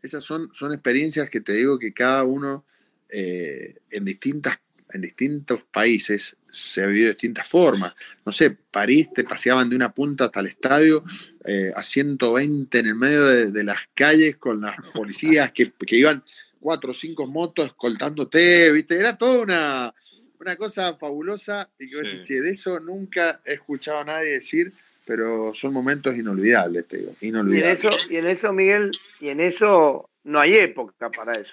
esas 0.06 0.24
son, 0.24 0.50
son 0.54 0.72
experiencias 0.72 1.28
que 1.30 1.40
te 1.40 1.52
digo 1.52 1.78
que 1.78 1.92
cada 1.92 2.24
uno 2.24 2.64
eh, 3.08 3.76
en, 3.90 4.04
distintas, 4.04 4.58
en 4.92 5.02
distintos 5.02 5.62
países 5.70 6.36
se 6.50 6.82
ha 6.82 6.86
vivido 6.86 7.06
de 7.06 7.12
distintas 7.12 7.46
formas. 7.46 7.94
No 8.24 8.32
sé, 8.32 8.50
París 8.50 9.08
te 9.14 9.24
paseaban 9.24 9.68
de 9.68 9.76
una 9.76 9.92
punta 9.92 10.26
hasta 10.26 10.40
el 10.40 10.46
estadio 10.46 11.04
eh, 11.44 11.72
a 11.74 11.82
120 11.82 12.78
en 12.78 12.86
el 12.86 12.94
medio 12.94 13.26
de, 13.26 13.64
las 13.64 13.88
calles 13.94 14.36
con 14.36 14.60
las 14.60 14.76
policías 14.92 15.52
que, 15.52 15.72
iban 15.90 16.22
cuatro 16.58 16.90
o 16.90 16.94
cinco 16.94 17.26
motos 17.26 17.66
escoltándote, 17.66 18.72
¿viste? 18.72 18.98
Era 18.98 19.16
toda 19.16 19.40
una, 19.40 19.94
una 20.40 20.56
cosa 20.56 20.96
fabulosa 20.96 21.70
y 21.78 21.88
que 21.88 22.40
de 22.40 22.50
eso 22.50 22.80
nunca 22.80 23.40
he 23.44 23.54
escuchado 23.54 24.00
a 24.00 24.04
nadie 24.04 24.32
decir 24.32 24.72
pero 25.06 25.54
son 25.54 25.72
momentos 25.72 26.16
inolvidables, 26.16 26.86
te 26.88 26.98
digo, 26.98 27.12
inolvidables. 27.20 27.84
Y 27.84 27.86
en 27.86 27.92
eso, 27.92 28.12
y 28.12 28.16
en 28.16 28.26
eso 28.26 28.52
Miguel, 28.52 28.90
y 29.20 29.28
en 29.28 29.40
eso 29.40 30.10
no 30.24 30.40
hay 30.40 30.56
época 30.56 31.08
para 31.10 31.38
eso. 31.38 31.52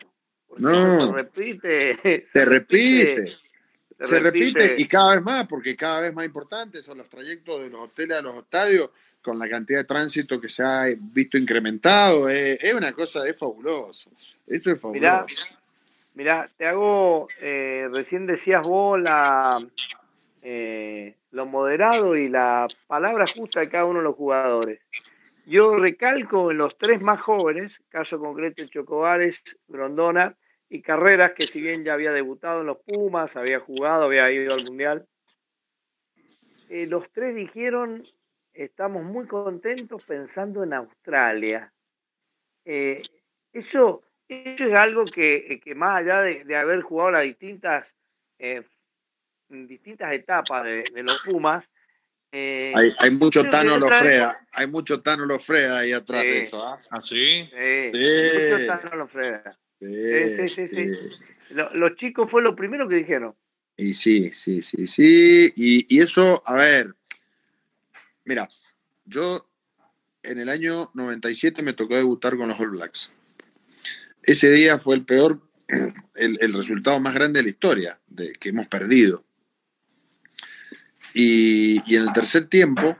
No, 0.58 1.08
se 1.08 1.14
repite. 1.14 2.28
Se 2.34 2.46
repite. 2.46 3.34
Se, 4.00 4.20
repite, 4.20 4.76
y 4.80 4.86
cada 4.86 5.16
vez 5.16 5.24
más, 5.24 5.48
porque 5.48 5.78
cada 5.78 6.02
vez 6.02 6.14
más 6.14 6.26
importantes 6.26 6.84
son 6.84 6.98
los 6.98 7.08
trayectos 7.08 7.62
de 7.62 7.70
los 7.70 7.82
hoteles 7.82 8.18
a 8.18 8.22
los 8.22 8.36
estadios, 8.38 8.90
con 9.22 9.40
la 9.40 9.48
cantidad 9.48 9.80
de 9.80 9.86
tránsito 9.86 10.42
que 10.42 10.50
se 10.50 10.64
ha 10.64 10.86
visto 11.00 11.38
incrementado. 11.38 12.28
Es, 12.28 12.74
una 12.74 12.92
cosa, 12.92 13.26
es 13.28 13.38
fabuloso. 13.38 14.10
Eso 14.46 14.72
es 14.72 14.82
fabuloso. 14.82 15.26
Mirá, 16.16 16.50
te 16.58 16.66
hago, 16.66 17.28
eh, 17.40 17.88
recién 17.92 18.26
decías 18.26 18.62
vos 18.62 19.00
la, 19.00 19.58
eh, 20.46 21.16
lo 21.32 21.46
moderado 21.46 22.18
y 22.18 22.28
la 22.28 22.68
palabra 22.86 23.26
justa 23.34 23.62
de 23.62 23.70
cada 23.70 23.86
uno 23.86 24.00
de 24.00 24.04
los 24.04 24.16
jugadores. 24.16 24.82
Yo 25.46 25.78
recalco 25.78 26.52
en 26.52 26.58
los 26.58 26.78
tres 26.78 27.02
más 27.02 27.22
jóvenes, 27.22 27.72
caso 27.88 28.20
concreto 28.20 28.66
Chocobares, 28.66 29.38
Grondona 29.70 30.36
y 30.68 30.82
Carreras, 30.82 31.32
que 31.32 31.44
si 31.44 31.62
bien 31.62 31.86
ya 31.86 31.94
había 31.94 32.12
debutado 32.12 32.60
en 32.60 32.68
los 32.68 32.80
Pumas, 32.80 33.34
había 33.38 33.62
jugado, 33.62 34.04
había 34.04 34.30
ido 34.32 34.54
al 34.54 34.66
Mundial, 34.66 35.08
eh, 36.70 36.88
los 36.88 37.10
tres 37.14 37.36
dijeron, 37.36 38.04
estamos 38.54 39.04
muy 39.04 39.28
contentos 39.28 40.04
pensando 40.04 40.62
en 40.64 40.74
Australia. 40.74 41.72
Eh, 42.66 43.02
eso, 43.54 44.04
eso 44.28 44.66
es 44.66 44.74
algo 44.74 45.06
que, 45.06 45.62
más 45.74 46.02
allá 46.02 46.22
de, 46.22 46.56
haber 46.58 46.82
jugado 46.82 47.12
las 47.12 47.24
distintas 47.24 47.88
distintas 49.50 50.14
etapas 50.14 50.64
de, 50.64 50.84
los 50.96 51.22
Pumas. 51.24 51.64
Eh, 52.32 52.74
hay, 52.98 53.12
mucho 53.12 53.48
Tano 53.48 53.78
Lofreda, 53.78 54.36
hay 54.52 54.66
mucho 54.66 55.02
Tano 55.02 55.26
Lofreda 55.26 55.80
ahí 55.80 55.92
atrás 55.92 56.24
de 56.24 56.40
eso. 56.40 56.64
¿ah? 56.64 56.80
¿Ah, 56.90 57.02
sí? 57.02 57.48
Sí, 57.52 57.92
mucho 57.94 58.68
Tano 58.68 58.96
Lofreda. 58.96 59.60
Sí, 59.80 60.50
sí, 60.50 60.68
sí. 60.68 60.86
los 61.52 61.96
chicos 61.96 62.32
fue 62.32 62.42
lo 62.42 62.56
primero 62.56 62.88
que 62.88 62.96
dijeron. 62.96 63.36
Y 63.76 63.94
sí, 63.94 64.32
sí, 64.34 64.62
sí, 64.62 64.88
sí. 64.88 65.52
Y, 65.56 65.96
y 65.96 66.02
eso, 66.02 66.42
a 66.46 66.56
ver, 66.56 66.96
mira, 68.26 68.48
yo 69.06 69.48
en 70.22 70.40
el 70.40 70.50
año 70.50 70.90
97 70.94 71.62
me 71.62 71.74
tocó 71.74 71.96
debutar 71.96 72.38
con 72.38 72.50
los 72.50 72.60
All 72.60 72.72
Blacks. 72.72 73.12
Ese 74.24 74.50
día 74.52 74.80
fue 74.80 74.96
el 74.96 75.06
peor, 75.06 75.42
el, 76.16 76.38
el 76.40 76.54
resultado 76.54 77.00
más 77.00 77.14
grande 77.14 77.40
de 77.40 77.44
la 77.44 77.50
historia 77.50 78.00
de, 78.08 78.34
que 78.34 78.50
hemos 78.50 78.68
perdido. 78.68 79.24
Y, 81.14 81.96
en 81.96 82.04
el 82.04 82.14
tercer 82.14 82.48
tiempo, 82.48 82.98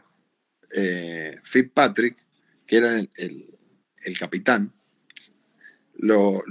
eh, 0.76 1.40
Fitzpatrick, 1.44 2.18
que 2.66 2.78
era 2.78 3.00
el, 3.00 4.20
capitán, 4.20 4.72
lo, 5.96 6.44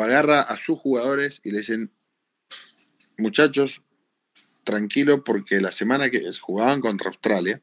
agarra 0.00 0.42
a 0.42 0.56
sus 0.56 0.78
jugadores 0.78 1.40
y 1.44 1.50
le 1.50 1.58
dicen, 1.58 1.90
muchachos, 3.18 3.82
tranquilo 4.64 5.24
porque 5.24 5.60
la 5.60 5.72
semana 5.72 6.10
que 6.10 6.30
jugaban 6.40 6.80
contra 6.80 7.08
Australia, 7.08 7.60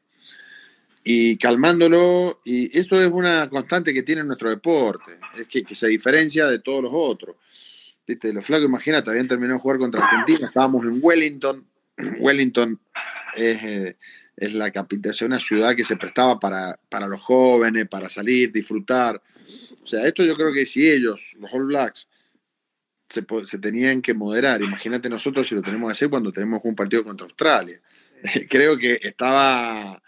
y 1.08 1.36
calmándolo, 1.36 2.40
y 2.44 2.76
eso 2.76 3.00
es 3.00 3.08
una 3.08 3.48
constante 3.48 3.94
que 3.94 4.02
tiene 4.02 4.24
nuestro 4.24 4.50
deporte, 4.50 5.18
es 5.36 5.46
que, 5.46 5.74
se 5.74 5.86
diferencia 5.86 6.46
de 6.46 6.58
todos 6.58 6.82
los 6.82 6.92
otros. 6.92 7.36
¿Viste? 8.06 8.32
Los 8.32 8.44
flacos, 8.44 8.66
imagínate, 8.66 9.10
habían 9.10 9.28
terminado 9.28 9.58
de 9.58 9.62
jugar 9.62 9.78
contra 9.78 10.04
Argentina, 10.04 10.46
estábamos 10.46 10.84
en 10.84 10.98
Wellington, 11.00 11.64
Wellington 12.20 12.80
eh, 13.36 13.96
es, 14.36 14.54
la 14.54 14.70
capital, 14.70 15.12
es 15.12 15.22
una 15.22 15.40
ciudad 15.40 15.74
que 15.74 15.84
se 15.84 15.96
prestaba 15.96 16.38
para, 16.38 16.78
para 16.88 17.06
los 17.06 17.22
jóvenes, 17.22 17.88
para 17.88 18.08
salir, 18.08 18.52
disfrutar. 18.52 19.22
O 19.82 19.86
sea, 19.86 20.06
esto 20.06 20.24
yo 20.24 20.34
creo 20.34 20.52
que 20.52 20.66
si 20.66 20.88
ellos, 20.88 21.34
los 21.38 21.52
All 21.52 21.66
Blacks, 21.66 22.08
se, 23.08 23.22
tenían 23.58 24.02
que 24.02 24.14
moderar, 24.14 24.60
imagínate 24.62 25.08
nosotros 25.08 25.46
si 25.46 25.54
lo 25.54 25.62
tenemos 25.62 25.88
que 25.88 25.92
hacer 25.92 26.10
cuando 26.10 26.32
tenemos 26.32 26.60
un 26.64 26.74
partido 26.74 27.04
contra 27.04 27.26
Australia. 27.26 27.80
creo 28.48 28.76
que 28.76 28.98
estaba 29.02 30.02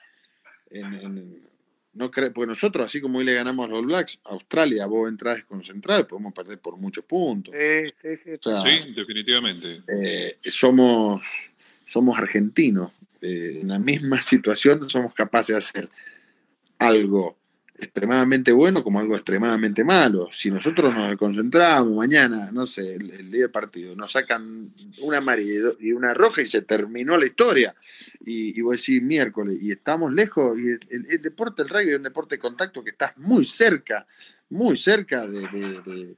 en, 0.71 1.49
no 1.99 2.11
porque 2.11 2.47
nosotros, 2.47 2.87
así 2.87 3.01
como 3.01 3.19
hoy 3.19 3.25
le 3.25 3.35
ganamos 3.35 3.67
a 3.67 3.69
los 3.69 3.79
All 3.81 3.87
Blacks, 3.87 4.21
Australia, 4.25 4.87
vos 4.87 5.09
entras 5.09 5.37
desconcentrado 5.37 6.03
y 6.03 6.05
podemos 6.05 6.33
perder 6.33 6.61
por 6.61 6.77
muchos 6.77 7.05
puntos. 7.05 7.53
Sí, 7.55 7.91
sí, 8.01 8.21
sí. 8.25 8.51
sí 8.65 8.95
definitivamente. 8.95 9.83
Eh, 9.89 10.37
somos, 10.43 11.23
somos 11.87 12.17
argentinos, 12.17 12.93
eh, 13.21 13.59
en 13.63 13.69
la 13.69 13.79
misma 13.79 14.23
situación 14.23 14.89
somos 14.89 15.15
capaces 15.15 15.55
de 15.55 15.59
hacer 15.59 15.89
algo 16.79 17.39
extremadamente 17.79 18.51
bueno 18.51 18.83
como 18.83 18.99
algo 18.99 19.15
extremadamente 19.15 19.85
malo. 19.85 20.29
Si 20.33 20.51
nosotros 20.51 20.93
nos 20.95 21.17
concentramos 21.17 21.97
mañana, 21.97 22.51
no 22.53 22.67
sé, 22.67 22.97
el, 22.97 23.31
día 23.31 23.43
del 23.43 23.51
partido, 23.51 23.95
nos 23.95 24.13
sacan 24.13 24.73
una 25.01 25.19
amarilla 25.19 25.71
y 25.79 25.93
una 25.93 26.13
roja 26.13 26.43
y 26.43 26.47
se 26.47 26.63
terminó 26.63 27.17
la 27.17 27.27
historia. 27.27 27.75
Y, 28.25 28.59
y 28.59 28.63
voy 28.63 28.75
a 28.75 28.79
decir 28.79 29.03
miércoles, 29.03 29.59
y 29.61 29.71
estamos 29.71 30.13
lejos, 30.13 30.59
y 30.59 30.71
el, 30.91 31.23
deporte, 31.23 31.63
el 31.63 31.69
rugby 31.69 31.91
es 31.91 31.97
un 31.97 32.03
deporte 32.03 32.35
de 32.35 32.41
contacto 32.41 32.83
que 32.83 32.91
estás 32.91 33.17
muy 33.17 33.45
cerca, 33.45 34.07
muy 34.51 34.77
cerca 34.77 35.27
de 35.27 36.17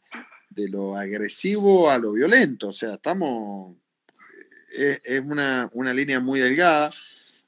lo 0.68 0.96
agresivo 0.96 1.90
a 1.90 1.98
lo 1.98 2.12
violento. 2.12 2.68
O 2.68 2.72
sea, 2.72 2.94
estamos. 2.94 3.76
Es, 4.70 5.20
una, 5.20 5.68
una, 5.72 5.92
línea 5.92 6.20
muy 6.20 6.40
delgada. 6.40 6.90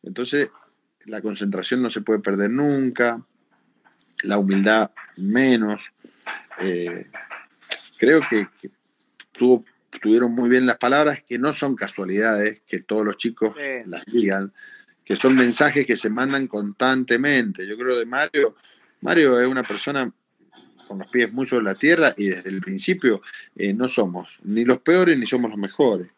Entonces, 0.03 0.51
la 1.07 1.21
concentración 1.21 1.83
no 1.83 1.91
se 1.91 2.01
puede 2.01 2.21
perder 2.21 2.51
nunca. 2.51 3.23
La 4.23 4.39
humildad 4.39 4.91
menos. 5.17 5.93
Eh, 6.61 7.07
creo 7.99 8.21
que, 8.29 8.49
tuvieron 10.01 10.33
muy 10.33 10.49
bien 10.49 10.67
las 10.67 10.79
palabras, 10.79 11.23
que 11.23 11.39
no 11.39 11.53
son 11.53 11.77
casualidades 11.77 12.61
que 12.67 12.81
todos 12.81 13.05
los 13.05 13.17
chicos 13.17 13.55
las 13.87 14.05
digan, 14.07 14.53
que 15.05 15.17
son 15.17 15.37
mensajes 15.37 15.87
que 15.87 15.97
se 15.97 16.11
mandan 16.11 16.47
constantemente. 16.47 17.67
Yo 17.67 17.77
creo 17.77 17.99
de 17.99 18.07
Mario, 18.07 18.57
Mario 19.01 19.41
es 19.41 19.47
una 19.47 19.63
persona 19.63 20.11
con 20.87 20.99
los 20.99 21.09
pies 21.09 21.33
muy 21.33 21.47
sobre 21.47 21.65
la 21.65 21.75
tierra 21.75 22.15
y 22.17 22.29
desde 22.29 22.51
el 22.51 22.61
principio 22.61 23.23
eh, 23.57 23.73
no 23.73 23.89
somos 23.89 24.39
ni 24.43 24.65
los 24.65 24.79
peores 24.81 25.19
ni 25.19 25.27
somos 25.27 25.51
los 25.51 25.59
mejores. 25.59 26.09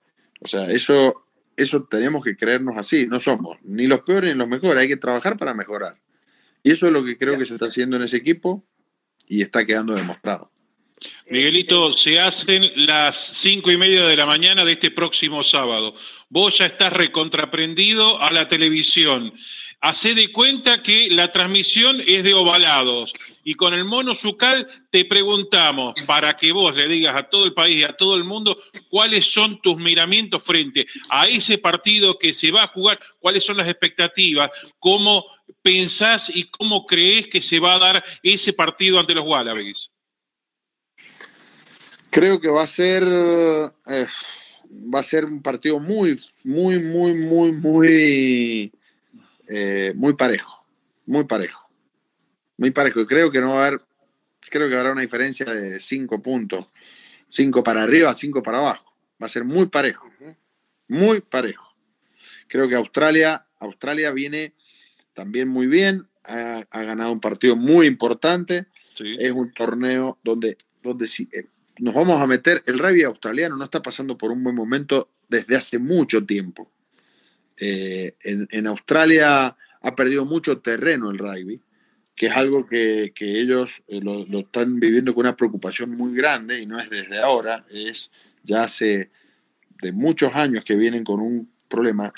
O 0.41 0.47
sea, 0.47 0.71
eso, 0.71 1.27
eso 1.57 1.85
tenemos 1.85 2.25
que 2.25 2.37
creernos 2.37 2.77
así, 2.77 3.07
no 3.07 3.21
somos 3.21 3.59
ni 3.63 3.87
los 3.87 4.01
peores 4.01 4.33
ni 4.33 4.39
los 4.39 4.49
mejores, 4.49 4.83
hay 4.83 4.89
que 4.89 4.97
trabajar 4.97 5.37
para 5.37 5.55
mejorar. 5.55 6.01
Y 6.63 6.73
eso 6.73 6.87
es 6.87 6.93
lo 6.93 7.05
que 7.05 7.19
creo 7.19 7.39
que 7.39 7.45
se 7.45 7.55
está 7.55 7.67
haciendo 7.67 7.97
en 7.97 8.03
ese 8.03 8.17
equipo 8.17 8.65
y 9.27 9.43
está 9.43 9.65
quedando 9.65 9.95
demostrado. 9.95 10.51
Miguelito, 11.29 11.91
se 11.91 12.19
hacen 12.21 12.71
las 12.77 13.17
cinco 13.17 13.71
y 13.71 13.77
media 13.77 14.05
de 14.05 14.17
la 14.17 14.27
mañana 14.27 14.65
de 14.65 14.73
este 14.73 14.91
próximo 14.91 15.43
sábado. 15.43 15.95
Vos 16.29 16.59
ya 16.59 16.67
estás 16.67 16.93
recontraprendido 16.93 18.21
a 18.21 18.31
la 18.31 18.49
televisión. 18.49 19.33
Hacé 19.81 20.15
de 20.15 20.33
cuenta 20.33 20.83
que 20.83 21.09
la 21.11 21.31
transmisión 21.31 22.03
es 22.07 22.25
de 22.25 22.33
ovalados. 22.33 23.13
Y 23.43 23.55
con 23.55 23.75
el 23.75 23.85
mono 23.85 24.15
sucal 24.15 24.67
te 24.91 25.05
preguntamos, 25.05 25.95
para 26.07 26.37
que 26.39 26.53
vos 26.53 26.75
le 26.75 26.89
digas 26.89 27.15
a 27.17 27.29
todo 27.29 27.45
el 27.45 27.53
país 27.53 27.81
y 27.81 27.85
a 27.85 27.93
todo 27.93 28.17
el 28.17 28.25
mundo, 28.25 28.57
cuáles 28.89 29.27
son 29.31 29.61
tus 29.61 29.77
miramientos 29.77 30.43
frente 30.43 30.87
a 31.11 31.27
ese 31.27 31.59
partido 31.59 32.19
que 32.19 32.33
se 32.33 32.51
va 32.51 32.63
a 32.63 32.69
jugar, 32.69 32.99
cuáles 33.19 33.45
son 33.45 33.59
las 33.59 33.69
expectativas, 33.69 34.51
cómo 34.79 35.27
pensás 35.61 36.31
y 36.35 36.45
cómo 36.45 36.87
crees 36.87 37.29
que 37.29 37.43
se 37.43 37.61
va 37.61 37.75
a 37.75 37.79
dar 37.79 38.05
ese 38.23 38.55
partido 38.55 38.99
ante 38.99 39.15
los 39.15 39.27
Wallabies. 39.27 39.91
Creo 42.15 42.41
que 42.41 42.49
va 42.49 42.63
a 42.63 42.67
ser 42.69 43.03
eh, 43.03 44.07
va 44.73 45.01
a 45.01 45.03
ser 45.03 45.25
un 45.25 45.43
partido 45.43 45.81
muy, 45.81 46.17
muy, 46.45 46.79
muy, 46.79 47.13
muy, 47.13 47.51
muy, 47.51 48.73
eh, 49.49 49.93
muy 49.97 50.15
parejo, 50.15 50.65
muy 51.07 51.25
parejo, 51.25 51.69
muy 52.57 52.71
parejo. 52.71 53.05
Creo 53.05 53.33
que 53.33 53.41
no 53.41 53.55
va 53.55 53.65
a 53.65 53.67
haber, 53.67 53.81
creo 54.49 54.69
que 54.69 54.77
habrá 54.77 54.93
una 54.93 55.01
diferencia 55.01 55.45
de 55.47 55.81
cinco 55.81 56.23
puntos, 56.23 56.67
cinco 57.31 57.65
para 57.65 57.83
arriba, 57.83 58.15
cinco 58.15 58.45
para 58.45 58.59
abajo. 58.59 58.95
Va 59.21 59.27
a 59.27 59.31
ser 59.31 59.43
muy 59.43 59.67
parejo, 59.67 60.09
muy 60.87 61.21
parejo. 61.21 61.75
Creo 62.47 62.69
que 62.69 62.77
Australia, 62.77 63.45
Australia 63.59 64.13
viene 64.13 64.55
también 65.15 65.49
muy 65.49 65.67
bien, 65.67 66.07
ha, 66.23 66.65
ganado 66.71 67.11
un 67.11 67.21
partido 67.21 67.57
muy 67.57 67.89
importante. 67.89 68.67
Es 69.19 69.33
un 69.33 69.53
torneo 69.53 70.21
donde, 70.23 70.57
donde 70.81 71.09
sí, 71.09 71.29
eh, 71.33 71.49
nos 71.79 71.95
vamos 71.95 72.21
a 72.21 72.27
meter, 72.27 72.63
el 72.67 72.79
rugby 72.79 73.03
australiano 73.03 73.57
no 73.57 73.65
está 73.65 73.83
pasando 73.83 74.17
por 74.17 74.31
un 74.31 74.43
buen 74.43 74.55
momento 74.55 75.11
desde 75.29 75.57
hace 75.57 75.79
mucho 75.79 76.25
tiempo. 76.25 76.71
Eh, 77.57 78.15
en, 78.23 78.67
Australia 78.67 79.57
ha 79.81 79.97
perdido 79.97 80.25
mucho 80.25 80.59
terreno 80.59 81.11
el 81.11 81.19
rugby, 81.19 81.61
que 82.15 82.27
es 82.27 82.33
algo 82.33 82.67
que, 82.67 83.13
ellos 83.19 83.83
eh, 83.89 84.01
lo, 84.01 84.27
están 84.39 84.79
viviendo 84.79 85.15
con 85.15 85.27
una 85.27 85.37
preocupación 85.37 85.91
muy 85.91 86.15
grande 86.15 86.61
y 86.61 86.67
no 86.67 86.79
es 86.79 86.91
desde 86.91 87.19
ahora, 87.19 87.65
es 87.71 88.11
ya 88.43 88.65
hace 88.65 89.11
de 89.81 89.93
muchos 89.93 90.35
años 90.35 90.65
que 90.65 90.77
vienen 90.77 91.05
con 91.05 91.21
un 91.21 91.51
problema. 91.69 92.13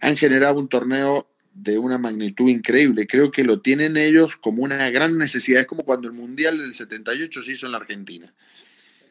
Han 0.00 0.16
generado 0.16 0.58
un 0.58 0.68
torneo 0.68 1.28
de 1.54 1.78
una 1.78 1.98
magnitud 1.98 2.48
increíble. 2.48 3.06
Creo 3.06 3.30
que 3.30 3.44
lo 3.44 3.60
tienen 3.60 3.96
ellos 3.96 4.36
como 4.36 4.62
una 4.62 4.90
gran 4.90 5.18
necesidad. 5.18 5.60
Es 5.60 5.66
como 5.66 5.84
cuando 5.84 6.08
el 6.08 6.14
Mundial 6.14 6.58
del 6.58 6.74
78 6.74 7.42
se 7.42 7.52
hizo 7.52 7.66
en 7.66 7.72
la 7.72 7.78
Argentina. 7.78 8.32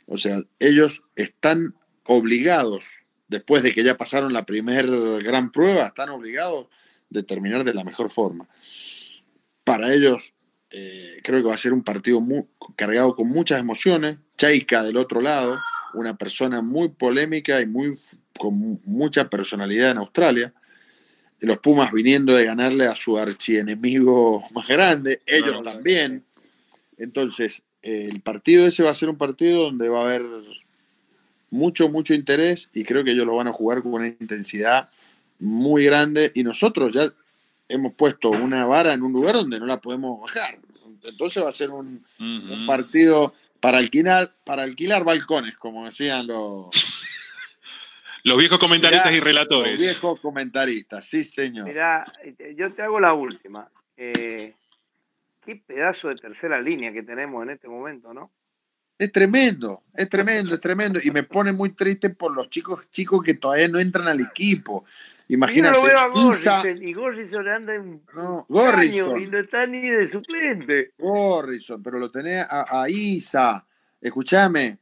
O 0.06 0.18
sea, 0.18 0.42
ellos 0.60 1.04
están 1.16 1.76
obligados, 2.06 2.86
después 3.28 3.64
de 3.64 3.74
que 3.74 3.84
ya 3.84 3.98
pasaron 3.98 4.34
la 4.34 4.46
primera 4.46 4.84
gran 5.20 5.52
prueba, 5.52 5.88
están 5.88 6.10
obligados 6.10 6.68
de 7.10 7.24
terminar 7.24 7.64
de 7.64 7.74
la 7.74 7.84
mejor 7.84 8.10
forma. 8.10 8.48
Para 9.64 9.94
ellos, 9.94 10.34
eh, 10.72 11.20
creo 11.24 11.42
que 11.42 11.48
va 11.48 11.54
a 11.54 11.58
ser 11.58 11.74
un 11.74 11.84
partido 11.84 12.22
muy, 12.22 12.46
cargado 12.76 13.16
con 13.16 13.28
muchas 13.28 13.60
emociones. 13.60 14.18
Chaika 14.38 14.84
del 14.84 14.98
otro 14.98 15.22
lado, 15.22 15.60
una 15.94 16.18
persona 16.18 16.62
muy 16.62 16.90
polémica 16.90 17.62
y 17.62 17.66
muy, 17.66 17.96
con 18.40 18.82
mucha 18.86 19.30
personalidad 19.30 19.92
en 19.92 19.98
Australia. 19.98 20.54
Los 21.42 21.60
Pumas 21.60 21.92
viniendo 21.92 22.36
de 22.36 22.46
ganarle 22.46 22.86
a 22.86 22.96
su 22.96 23.18
archienemigo 23.18 24.42
más 24.54 24.68
grande, 24.68 25.22
ellos 25.26 25.62
también. 25.64 26.24
Entonces, 26.98 27.64
el 27.82 28.22
partido 28.22 28.68
ese 28.68 28.84
va 28.84 28.92
a 28.92 28.96
ser 28.96 29.10
un 29.10 29.18
partido 29.18 29.64
donde 29.64 29.90
va 29.90 30.00
a 30.00 30.04
haber 30.04 30.24
mucho, 31.50 31.90
mucho 31.90 32.14
interés 32.14 32.70
y 32.74 32.84
creo 32.84 33.04
que 33.04 33.12
ellos 33.12 33.26
lo 33.26 33.36
van 33.36 33.48
a 33.48 33.54
jugar 33.54 33.82
con 33.82 33.94
una 33.94 34.08
intensidad 34.08 34.90
muy 35.40 35.86
grande 35.86 36.32
y 36.36 36.44
nosotros 36.44 36.92
ya 36.94 37.12
hemos 37.68 37.94
puesto 37.94 38.30
una 38.30 38.66
vara 38.66 38.94
en 38.94 39.02
un 39.04 39.12
lugar 39.12 39.36
donde 39.36 39.60
no 39.60 39.66
la 39.66 39.80
podemos 39.80 40.22
bajar. 40.22 40.60
Entonces 41.04 41.44
va 41.44 41.50
a 41.50 41.54
ser 41.54 41.72
un, 41.72 42.06
partido 42.68 43.34
para 43.60 43.80
alquilar, 43.80 44.34
para 44.44 44.64
alquilar 44.64 45.04
balcones, 45.04 45.56
como 45.58 45.86
decían 45.86 46.28
los... 46.28 46.68
Los 48.24 48.38
viejos 48.38 48.60
comentaristas 48.60 49.12
y 49.14 49.20
relatores. 49.20 49.72
Los 49.72 49.82
viejos 49.82 50.20
comentaristas, 50.20 51.04
sí, 51.04 51.24
señor. 51.24 51.68
Mira, 51.68 52.06
yo 52.56 52.72
te 52.72 52.84
hago 52.84 53.00
la 53.00 53.16
última. 53.16 53.68
Eh, 53.98 54.54
qué 55.44 55.56
pedazo 55.56 56.10
de 56.10 56.16
tercera 56.16 56.62
línea 56.62 56.94
que 56.94 57.04
tenemos 57.04 57.44
en 57.44 57.52
este 57.52 57.68
momento, 57.68 58.14
¿no? 58.14 58.32
Es 58.98 59.12
tremendo, 59.12 59.82
es 59.96 60.08
tremendo, 60.10 60.54
es 60.54 60.60
tremendo. 60.62 61.00
Y 61.04 61.12
me 61.12 61.24
pone 61.24 61.52
muy 61.52 61.72
triste 61.72 62.12
por 62.12 62.36
los 62.36 62.50
chicos 62.50 62.90
chicos 62.90 63.24
que 63.24 63.34
todavía 63.34 63.68
no 63.68 63.80
entran 63.80 64.08
al 64.08 64.22
equipo. 64.22 64.86
Imagínate. 65.28 65.76
Yo 65.76 65.82
lo 65.82 65.88
veo 65.88 65.98
a 65.98 66.08
Gorrison, 66.08 66.84
y 66.84 66.94
Gorrison 66.94 67.48
anda 67.48 67.74
en 67.74 68.02
no, 68.14 68.46
Gorrison. 68.50 69.22
y 69.22 69.28
no 69.28 69.40
está 69.40 69.66
ni 69.66 69.90
de 69.90 70.12
suplente. 70.12 70.92
Gorrison, 70.98 71.82
pero 71.82 72.00
lo 72.00 72.12
tenés 72.12 72.46
a, 72.50 72.86
Isa. 72.90 73.66
Escúchame, 74.02 74.78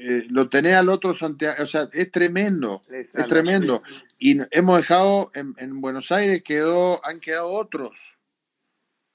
eh, 0.00 0.26
lo 0.28 0.48
tenés 0.48 0.74
al 0.74 0.88
otro 0.88 1.14
Santiago. 1.14 1.62
O 1.62 1.66
sea, 1.66 1.88
es 1.92 2.10
tremendo, 2.10 2.82
es 2.90 3.26
tremendo. 3.28 3.82
Y 4.18 4.38
hemos 4.50 4.78
dejado, 4.78 5.30
en, 5.34 5.54
en 5.56 5.80
Buenos 5.80 6.10
Aires 6.10 6.42
quedó, 6.42 7.04
han 7.06 7.20
quedado 7.20 7.50
otros. 7.50 8.18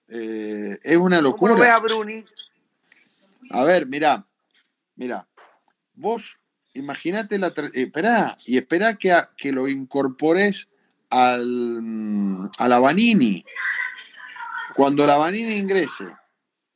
Eh, 0.09 0.77
es 0.81 0.97
una 0.97 1.21
locura. 1.21 1.75
a 1.75 1.79
Bruni? 1.79 2.23
A 3.49 3.63
ver, 3.63 3.85
mira, 3.85 4.25
mira, 4.95 5.27
vos 5.93 6.37
imagínate 6.73 7.37
la... 7.39 7.47
Eh, 7.47 7.71
espera, 7.73 8.37
y 8.45 8.57
espera 8.57 8.95
que, 8.95 9.15
que 9.35 9.51
lo 9.51 9.67
incorpores 9.67 10.67
al, 11.09 12.49
a 12.57 12.67
la 12.67 12.79
Vanini. 12.79 13.43
Cuando 14.75 15.05
la 15.07 15.17
Vanini 15.17 15.55
ingrese. 15.55 16.05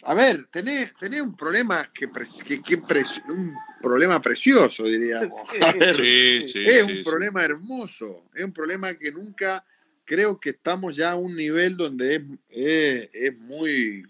A 0.03 0.15
ver, 0.15 0.47
tenés, 0.47 0.93
un 1.21 1.35
problema 1.35 1.91
que, 1.93 2.07
un 2.07 3.55
problema 3.79 4.19
precioso, 4.19 4.85
diríamos. 4.85 5.41
es 5.99 6.83
un 6.83 7.03
problema 7.03 7.43
hermoso, 7.43 8.25
es 8.33 8.43
un 8.43 8.51
problema 8.51 8.95
que 8.95 9.11
nunca 9.11 9.63
creo 10.05 10.39
que 10.39 10.51
estamos 10.51 10.95
ya 10.95 11.11
a 11.11 11.15
un 11.15 11.35
nivel 11.35 11.77
donde 11.77 12.23
es, 12.49 13.37
muy... 13.37 14.05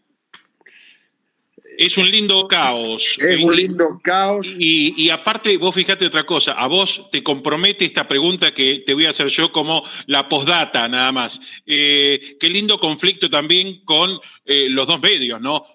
Es 1.77 1.97
un 1.97 2.09
lindo 2.09 2.47
caos. 2.47 3.17
Es 3.17 3.41
un 3.41 3.55
lindo 3.55 3.99
caos. 4.03 4.55
Y, 4.59 5.09
aparte, 5.09 5.55
vos 5.57 5.73
fíjate 5.73 6.05
otra 6.05 6.25
cosa, 6.25 6.53
a 6.53 6.67
vos 6.67 7.09
te 7.11 7.23
compromete 7.23 7.85
esta 7.85 8.07
pregunta 8.07 8.53
que 8.53 8.83
te 8.85 8.93
voy 8.93 9.05
a 9.05 9.11
hacer 9.11 9.27
yo 9.27 9.51
como 9.51 9.83
la 10.07 10.27
postdata 10.27 10.87
nada 10.87 11.11
más. 11.11 11.39
Eh, 11.65 12.37
qué 12.39 12.49
lindo 12.49 12.79
conflicto 12.79 13.29
también 13.29 13.83
con 13.85 14.19
eh, 14.45 14.69
los 14.69 14.87
dos 14.87 14.99
medios, 15.01 15.39
¿no? 15.39 15.65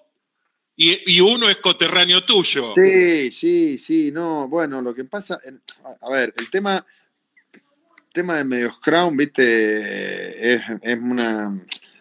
Y, 0.79 1.11
y, 1.11 1.19
uno 1.21 1.49
es 1.49 1.57
coterráneo 1.57 2.23
tuyo. 2.23 2.73
Sí, 2.75 3.31
sí, 3.31 3.79
sí, 3.79 4.11
no, 4.11 4.47
bueno, 4.47 4.79
lo 4.79 4.93
que 4.93 5.05
pasa, 5.05 5.39
a 6.01 6.09
ver, 6.11 6.35
el 6.37 6.51
tema, 6.51 6.85
tema 8.17 8.35
de 8.37 8.45
medios 8.45 8.79
crown, 8.79 9.15
viste, 9.15 10.55
es, 10.55 10.63
una. 10.99 11.55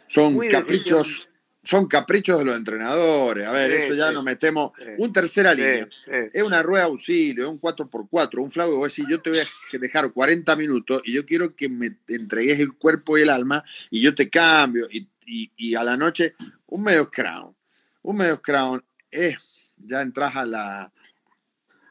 Son 0.09 0.39
caprichos. 0.49 1.29
Son 1.63 1.87
caprichos 1.89 2.39
de 2.39 2.45
los 2.45 2.57
entrenadores. 2.57 3.47
A 3.47 3.51
ver, 3.51 3.73
eso 3.73 3.93
ya 3.93 4.13
nos 4.13 4.25
metemos. 4.25 4.71
un 4.97 5.13
tercera 5.13 5.53
línea. 5.53 5.87
Es 6.33 6.43
una 6.43 6.63
rueda 6.63 6.85
de 6.85 6.91
auxilio, 6.91 7.45
es 7.45 7.51
un 7.51 7.61
4x4, 7.61 8.41
un 8.41 8.51
flago. 8.51 8.77
Voy 8.77 8.85
a 8.85 8.89
decir, 8.89 9.05
yo 9.11 9.21
te 9.21 9.31
voy 9.31 9.41
a 9.41 9.79
dejar 9.79 10.11
40 10.11 10.57
minutos 10.57 11.03
y 11.05 11.13
yo 11.13 11.27
quiero 11.27 11.55
que 11.55 11.69
me 11.69 11.99
entregues 12.09 12.61
el 12.61 12.73
cuerpo 12.75 13.19
y 13.19 13.23
el 13.23 13.31
alma 13.31 13.63
y 13.91 14.01
yo 14.01 14.15
te 14.15 14.31
cambio. 14.31 14.87
Y, 14.91 15.09
y 15.27 15.75
a 15.75 15.83
la 15.83 15.97
noche, 15.97 16.35
un 16.67 16.85
medio 16.85 17.11
crown. 17.11 17.55
Un 18.03 18.17
medio 18.17 18.41
crown 18.41 18.83
es, 19.11 19.37
ya 19.77 20.01
entras 20.01 20.37
a 20.37 20.47
la, 20.47 20.93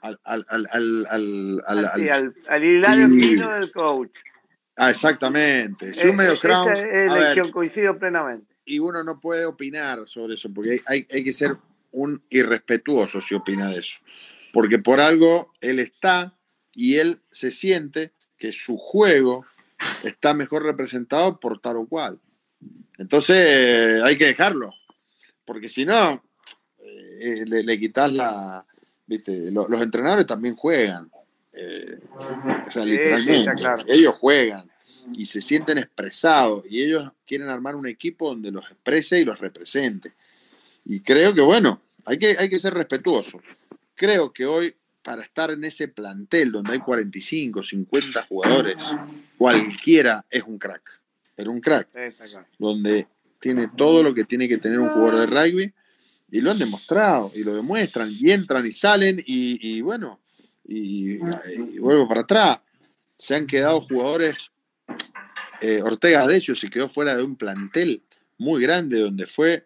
al, 0.06 0.20
al, 0.24 0.46
al, 0.50 0.68
al, 0.72 1.08
al, 1.10 1.62
al, 1.68 1.86
al, 2.48 3.18
del 3.18 3.72
coach. 3.74 4.12
Ah, 4.78 4.90
exactamente. 4.90 5.94
Si 5.94 6.08
un 6.08 6.16
medio 6.16 6.34
Esa 6.34 6.74
elección 6.74 7.52
coincido 7.52 7.98
plenamente. 7.98 8.54
Y 8.66 8.80
uno 8.80 9.04
no 9.04 9.20
puede 9.20 9.46
opinar 9.46 10.08
sobre 10.08 10.36
eso, 10.36 10.52
porque 10.54 10.82
hay, 10.88 11.08
hay 11.12 11.24
que 11.24 11.34
ser 11.34 11.58
un 11.92 12.22
irrespetuoso 12.30 13.22
si 13.22 13.36
opina 13.36 13.70
de 13.70 13.80
eso. 13.80 14.00
Porque 14.52 14.80
por 14.80 15.00
algo 15.00 15.54
él 15.62 15.80
está 15.80 16.38
y 16.74 16.96
él 16.96 17.22
se 17.32 17.52
siente 17.52 18.12
que 18.38 18.52
su 18.52 18.78
juego 18.78 19.46
está 20.04 20.34
mejor 20.34 20.64
representado 20.64 21.40
por 21.40 21.60
tal 21.60 21.78
o 21.78 21.88
cual. 21.88 22.20
Entonces 22.98 24.02
hay 24.04 24.18
que 24.18 24.26
dejarlo, 24.26 24.74
porque 25.46 25.70
si 25.70 25.86
no, 25.86 26.24
eh, 26.80 27.44
le, 27.46 27.80
quitas 27.80 28.12
la... 28.12 28.66
¿viste? 29.06 29.52
Los, 29.52 29.82
entrenadores 29.82 30.26
también 30.26 30.56
juegan. 30.56 31.10
Eh, 31.54 32.00
o 32.68 32.70
sea, 32.70 32.84
literalmente, 32.86 33.52
ellos 33.88 34.16
juegan 34.18 34.70
y 35.14 35.26
se 35.26 35.42
sienten 35.42 35.78
expresados 35.78 36.64
y 36.70 36.84
ellos 36.84 37.12
quieren 37.26 37.50
armar 37.50 37.76
un 37.76 37.88
equipo 37.88 38.30
donde 38.30 38.52
los 38.52 38.66
exprese 38.70 39.20
y 39.20 39.26
los 39.26 39.40
represente. 39.40 40.14
Y 40.86 41.00
creo 41.02 41.34
que, 41.34 41.42
bueno, 41.42 41.82
hay 42.06 42.18
que, 42.18 42.36
hay 42.38 42.50
que 42.50 42.60
ser 42.60 42.74
respetuoso. 42.74 43.40
Creo 43.96 44.32
que 44.32 44.46
hoy, 44.46 44.76
para 45.04 45.22
estar 45.22 45.52
en 45.52 45.64
ese 45.64 45.88
plantel 45.88 46.52
donde 46.52 46.74
hay 46.74 46.80
45, 46.80 47.64
50 47.64 48.24
jugadores, 48.24 48.78
cualquiera 49.38 50.26
es 50.30 50.44
un 50.44 50.58
crack. 50.58 50.82
Pero 51.36 51.52
un 51.52 51.62
crack. 51.62 51.88
Donde 52.58 53.08
tiene 53.40 53.70
todo 53.76 54.04
lo 54.04 54.14
que 54.14 54.24
tiene 54.24 54.48
que 54.48 54.58
tener 54.58 54.80
un 54.80 54.90
jugador 54.90 55.18
de 55.18 55.26
rugby 55.28 55.74
y 56.30 56.42
lo 56.42 56.52
han 56.52 56.60
demostrado 56.60 57.32
y 57.34 57.44
lo 57.44 57.56
demuestran 57.56 58.12
y 58.12 58.32
entran 58.32 58.66
y 58.66 58.72
salen 58.72 59.22
y, 59.26 59.82
bueno, 59.82 60.20
y, 60.64 61.18
vuelvo 61.80 62.08
para 62.08 62.22
atrás. 62.22 62.60
Se 63.18 63.36
han 63.36 63.48
quedado 63.48 63.82
jugadores. 63.82 64.52
Eh, 65.62 65.82
Ortega, 65.82 66.28
de 66.28 66.38
hecho, 66.38 66.54
se 66.56 66.70
quedó 66.70 66.90
fuera 66.90 67.16
de 67.16 67.24
un 67.24 67.36
plantel 67.38 68.04
muy 68.38 68.62
grande 68.62 69.00
donde 69.00 69.26
fue 69.26 69.66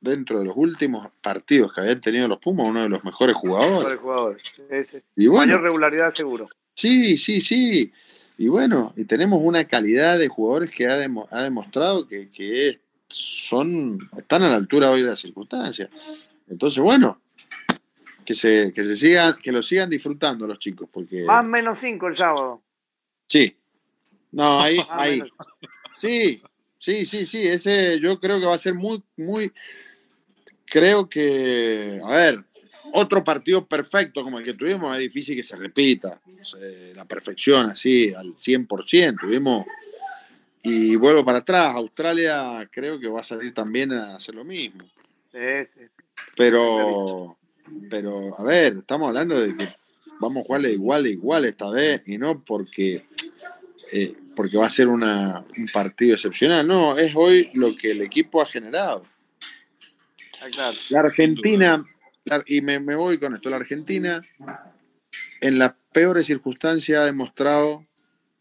dentro 0.00 0.38
de 0.38 0.46
los 0.46 0.56
últimos 0.56 1.08
partidos 1.20 1.72
que 1.72 1.80
habían 1.80 2.00
tenido 2.00 2.28
los 2.28 2.38
Pumas, 2.38 2.68
uno 2.68 2.82
de 2.82 2.88
los 2.88 3.04
mejores 3.04 3.36
jugadores. 3.36 3.98
Y 5.16 5.26
bueno, 5.26 5.46
Mayor 5.46 5.62
regularidad 5.62 6.14
seguro. 6.14 6.48
Sí, 6.74 7.16
sí, 7.18 7.40
sí. 7.40 7.92
Y 8.36 8.48
bueno, 8.48 8.92
y 8.96 9.04
tenemos 9.04 9.40
una 9.42 9.64
calidad 9.64 10.18
de 10.18 10.28
jugadores 10.28 10.70
que 10.70 10.86
ha, 10.86 10.94
ha 10.94 11.42
demostrado 11.42 12.06
que, 12.06 12.30
que, 12.30 12.80
son, 13.08 13.98
están 14.16 14.42
a 14.42 14.48
la 14.48 14.56
altura 14.56 14.90
hoy 14.90 15.02
de 15.02 15.08
las 15.08 15.20
circunstancias. 15.20 15.88
Entonces, 16.48 16.82
bueno, 16.82 17.20
que 18.24 18.34
se, 18.34 18.72
que 18.72 18.84
se 18.84 18.96
sigan, 18.96 19.34
que 19.42 19.52
lo 19.52 19.62
sigan 19.62 19.88
disfrutando 19.88 20.46
los 20.46 20.58
chicos, 20.58 20.88
porque. 20.92 21.24
Más 21.24 21.44
menos 21.44 21.78
cinco 21.80 22.08
el 22.08 22.16
sábado. 22.16 22.62
Sí. 23.26 23.56
No, 24.32 24.60
ahí, 24.60 24.78
ahí. 24.90 25.22
Sí, 25.94 26.42
sí, 26.76 27.06
sí, 27.06 27.26
sí. 27.26 27.42
Ese 27.42 27.98
yo 28.00 28.20
creo 28.20 28.38
que 28.38 28.46
va 28.46 28.54
a 28.54 28.58
ser 28.58 28.74
muy, 28.74 29.02
muy, 29.16 29.52
creo 30.66 31.08
que, 31.08 32.00
a 32.04 32.10
ver, 32.10 32.44
otro 32.92 33.24
partido 33.24 33.66
perfecto 33.66 34.22
como 34.22 34.38
el 34.38 34.44
que 34.44 34.54
tuvimos 34.54 34.94
es 34.94 35.00
difícil 35.00 35.36
que 35.36 35.44
se 35.44 35.56
repita. 35.56 36.20
la 36.94 37.04
perfección 37.04 37.70
así, 37.70 38.12
al 38.14 38.34
100%. 38.34 39.20
Tuvimos, 39.20 39.66
y 40.62 40.96
vuelvo 40.96 41.24
para 41.24 41.38
atrás, 41.38 41.74
Australia 41.74 42.68
creo 42.72 42.98
que 42.98 43.08
va 43.08 43.20
a 43.20 43.24
salir 43.24 43.54
también 43.54 43.92
a 43.92 44.16
hacer 44.16 44.34
lo 44.34 44.44
mismo. 44.44 44.80
Pero, 46.36 47.38
pero, 47.90 48.38
a 48.38 48.44
ver, 48.44 48.78
estamos 48.78 49.08
hablando 49.08 49.40
de 49.40 49.56
que 49.56 49.68
vamos 50.20 50.42
a 50.42 50.46
jugarle 50.46 50.72
igual 50.72 51.06
igual 51.06 51.44
esta 51.44 51.70
vez 51.70 52.06
y 52.08 52.18
no 52.18 52.40
porque, 52.40 53.04
eh, 53.92 54.12
porque 54.34 54.56
va 54.56 54.66
a 54.66 54.70
ser 54.70 54.88
una, 54.88 55.44
un 55.56 55.66
partido 55.72 56.14
excepcional. 56.14 56.66
No, 56.66 56.98
es 56.98 57.14
hoy 57.14 57.50
lo 57.54 57.76
que 57.76 57.92
el 57.92 58.02
equipo 58.02 58.40
ha 58.40 58.46
generado. 58.46 59.04
Ah, 60.40 60.72
la 60.90 61.00
Argentina, 61.00 61.84
y 62.46 62.60
me, 62.60 62.78
voy 62.78 63.18
con 63.18 63.34
esto, 63.34 63.50
la 63.50 63.56
Argentina 63.56 64.20
en 65.40 65.58
las 65.58 65.72
peores 65.92 66.26
circunstancias 66.26 67.00
ha 67.00 67.04
demostrado 67.04 67.84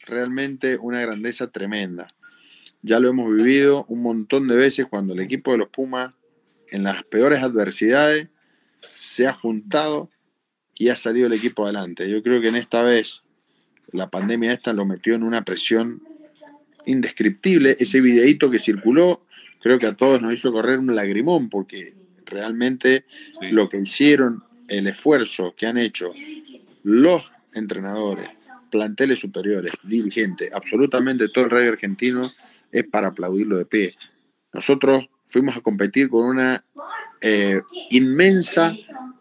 realmente 0.08 0.78
una 0.78 1.02
grandeza 1.02 1.48
tremenda. 1.48 2.08
Ya 2.82 3.00
lo 3.00 3.10
hemos 3.10 3.34
vivido 3.34 3.86
un 3.90 4.02
montón 4.02 4.48
de 4.48 4.56
veces 4.56 4.86
cuando 4.90 5.14
el 5.14 5.20
equipo 5.20 5.52
de 5.52 5.58
los 5.58 5.70
Pumas 5.70 6.14
en 6.70 6.84
las 6.84 7.04
peores 7.04 7.44
adversidades 7.44 8.28
se 8.94 9.28
ha 9.28 9.34
juntado 9.34 10.10
y 10.76 10.90
ha 10.90 10.96
salido 10.96 11.28
el 11.28 11.34
equipo 11.34 11.64
adelante. 11.64 12.10
Yo 12.10 12.22
creo 12.22 12.42
que 12.42 12.50
en 12.50 12.56
esta 12.56 12.82
vez 12.84 13.24
la 13.92 14.10
pandemia 14.10 14.54
esta 14.54 14.74
lo 14.74 14.86
metió 14.86 15.16
en 15.16 15.24
una 15.24 15.44
presión 15.44 16.02
indescriptible. 16.86 17.76
Ese 17.80 18.02
videíto 18.02 18.52
que 18.52 18.60
circuló 18.60 19.26
creo 19.62 19.80
que 19.80 19.88
a 19.88 19.96
todos 19.96 20.22
nos 20.22 20.34
hizo 20.34 20.52
correr 20.52 20.80
un 20.80 20.96
lagrimón 20.96 21.50
porque 21.50 21.96
realmente 22.26 23.06
lo 23.52 23.70
que 23.70 23.78
hicieron, 23.78 24.44
el 24.68 24.88
esfuerzo 24.88 25.56
que 25.56 25.66
han 25.66 25.78
hecho 25.78 26.12
los 26.84 27.24
entrenadores, 27.54 28.30
planteles 28.70 29.20
superiores, 29.20 29.74
dirigentes, 29.84 30.52
absolutamente 30.54 31.30
todo 31.30 31.46
el 31.46 31.52
rey 31.52 31.68
argentino 31.68 32.32
es 32.72 32.86
para 32.86 33.08
aplaudirlo 33.08 33.58
de 33.58 33.66
pie. 33.66 33.96
Nosotros 34.54 35.06
fuimos 35.28 35.58
a 35.58 35.62
competir 35.62 36.10
con 36.10 36.26
una 36.26 36.64
eh, 37.22 37.62
inmensa, 37.90 38.76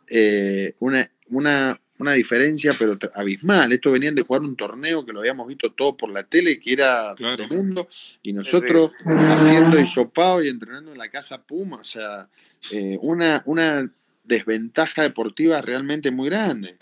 eh, 0.09 0.75
una, 0.79 1.11
una 1.29 1.81
una 1.99 2.13
diferencia 2.13 2.73
pero 2.79 2.99
abismal. 3.15 3.73
Esto 3.73 3.93
venían 3.93 4.15
de 4.15 4.23
jugar 4.23 4.43
un 4.43 4.57
torneo 4.57 5.05
que 5.05 5.13
lo 5.13 5.21
habíamos 5.21 5.49
visto 5.49 5.73
todo 5.73 5.97
por 5.97 6.11
la 6.11 6.25
tele, 6.25 6.59
que 6.59 6.73
era 6.73 7.15
tremendo, 7.15 7.89
y 8.23 8.33
nosotros 8.33 8.91
haciendo 9.05 9.79
hisopado 9.79 10.43
y 10.43 10.49
entrenando 10.49 10.93
en 10.93 10.99
la 10.99 11.09
casa 11.09 11.43
Puma, 11.43 11.79
o 11.79 11.85
sea, 11.85 12.29
eh, 12.71 12.99
una, 13.01 13.43
una 13.47 13.91
desventaja 14.25 15.03
deportiva 15.03 15.61
realmente 15.63 16.11
muy 16.11 16.29
grande. 16.29 16.77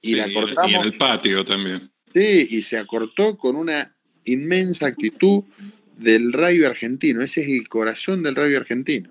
Y 0.00 0.14
la 0.14 0.32
cortamos. 0.32 0.70
Y 0.70 0.74
en 0.74 0.82
el 0.82 0.96
patio 0.96 1.44
también. 1.44 1.90
Sí, 2.12 2.48
y 2.50 2.62
se 2.62 2.78
acortó 2.78 3.36
con 3.36 3.56
una 3.56 3.94
inmensa 4.24 4.86
actitud 4.86 5.44
del 5.96 6.32
radio 6.32 6.66
argentino. 6.68 7.22
Ese 7.22 7.42
es 7.42 7.48
el 7.48 7.68
corazón 7.68 8.22
del 8.22 8.34
radio 8.34 8.58
argentino. 8.58 9.10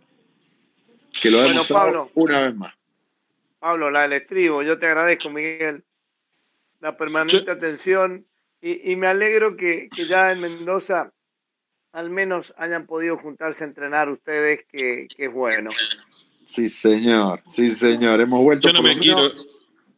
Que 1.21 1.31
lo 1.31 1.41
bueno, 1.41 1.63
Pablo, 1.67 2.11
una 2.15 2.45
vez 2.45 2.55
más. 2.55 2.73
Pablo, 3.59 3.89
la 3.89 4.03
del 4.03 4.13
estribo. 4.13 4.63
Yo 4.63 4.77
te 4.77 4.85
agradezco, 4.85 5.29
Miguel, 5.29 5.83
la 6.79 6.95
permanente 6.95 7.49
atención 7.49 8.25
y, 8.61 8.95
me 8.95 9.07
alegro 9.07 9.55
que, 9.55 9.89
ya 10.09 10.31
en 10.31 10.41
Mendoza 10.41 11.11
al 11.91 12.09
menos 12.09 12.53
hayan 12.57 12.85
podido 12.85 13.17
juntarse 13.17 13.63
a 13.63 13.67
entrenar 13.67 14.09
ustedes, 14.09 14.65
que, 14.71 15.07
es 15.17 15.33
bueno. 15.33 15.71
Sí, 16.47 16.69
señor, 16.69 17.41
sí, 17.47 17.69
señor. 17.69 18.21
Hemos 18.21 18.41
vuelto. 18.41 18.67
Yo 18.67 18.73
no 18.73 18.81
me 18.81 18.97
quiero. 18.97 19.31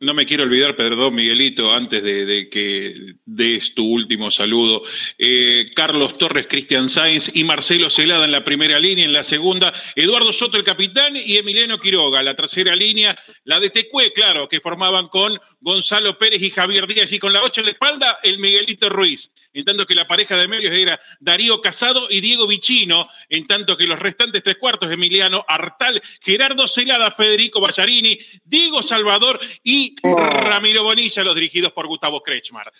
No 0.01 0.13
me 0.13 0.25
quiero 0.25 0.43
olvidar, 0.43 0.75
perdón, 0.77 1.15
Miguelito, 1.15 1.73
antes 1.73 2.01
de, 2.01 2.49
que 2.49 3.15
des 3.39 3.73
tu 3.73 3.85
último 3.85 4.29
saludo. 4.29 4.83
Eh, 5.17 5.65
Carlos 5.73 6.17
Torres, 6.17 6.47
Cristian 6.47 6.89
Sainz 6.89 7.31
y 7.33 7.43
Marcelo 7.43 7.89
Celada 7.89 8.25
en 8.25 8.31
la 8.31 8.43
primera 8.43 8.79
línea. 8.79 9.05
En 9.05 9.13
la 9.13 9.23
segunda, 9.23 9.73
Eduardo 9.95 10.31
Soto, 10.33 10.57
el 10.57 10.63
capitán, 10.63 11.15
y 11.15 11.37
Emiliano 11.37 11.79
Quiroga. 11.79 12.21
La 12.21 12.35
tercera 12.35 12.75
línea, 12.75 13.17
la 13.45 13.59
de 13.59 13.69
Tecue, 13.69 14.11
claro, 14.13 14.49
que 14.49 14.59
formaban 14.59 15.07
con 15.07 15.39
Gonzalo 15.61 16.17
Pérez 16.17 16.41
y 16.41 16.51
Javier 16.51 16.85
Díaz. 16.85 17.11
Y 17.13 17.19
con 17.19 17.33
la 17.33 17.43
ocho 17.43 17.61
en 17.61 17.67
la 17.67 17.71
espalda, 17.71 18.19
el 18.21 18.39
Miguelito 18.39 18.89
Ruiz. 18.89 19.31
En 19.53 19.65
tanto 19.65 19.85
que 19.85 19.95
la 19.95 20.07
pareja 20.07 20.37
de 20.37 20.47
medios 20.47 20.73
era 20.73 20.99
Darío 21.19 21.61
Casado 21.61 22.07
y 22.09 22.21
Diego 22.21 22.45
Vicino. 22.45 23.07
En 23.29 23.47
tanto 23.47 23.77
que 23.77 23.87
los 23.87 23.97
restantes 23.97 24.43
tres 24.43 24.57
cuartos, 24.57 24.91
Emiliano 24.91 25.43
Artal, 25.47 26.01
Gerardo 26.21 26.67
Celada, 26.67 27.09
Federico 27.11 27.61
Ballarini, 27.61 28.19
Diego 28.43 28.83
Salvador 28.83 29.39
y 29.63 29.95
Oh. 30.03 30.15
Ramiro 30.17 30.83
Bonilla, 30.83 31.23
los 31.23 31.35
dirigidos 31.35 31.71
por 31.71 31.87
Gustavo 31.87 32.21
Kretschmar. 32.21 32.71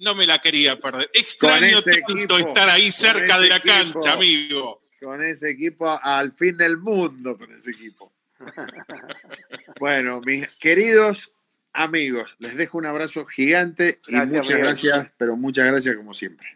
No 0.00 0.14
me 0.14 0.26
la 0.26 0.40
quería 0.40 0.78
perder. 0.80 1.10
Extraño 1.12 1.82
tanto 1.82 2.38
estar 2.38 2.68
ahí 2.68 2.90
cerca 2.90 3.38
de 3.38 3.48
la 3.48 3.60
cancha, 3.60 4.12
amigo. 4.12 4.78
Con 4.98 5.22
ese 5.22 5.50
equipo 5.50 5.88
al 6.02 6.32
fin 6.32 6.56
del 6.56 6.78
mundo, 6.78 7.36
con 7.36 7.52
ese 7.52 7.70
equipo. 7.70 8.12
bueno, 9.78 10.20
mis 10.22 10.48
queridos 10.58 11.32
amigos, 11.72 12.34
les 12.38 12.56
dejo 12.56 12.78
un 12.78 12.86
abrazo 12.86 13.26
gigante 13.26 14.00
y 14.08 14.16
muchas 14.16 14.58
gracias, 14.58 15.12
pero 15.16 15.36
muchas 15.36 15.66
gracias 15.66 15.96
como 15.96 16.14
siempre. 16.14 16.48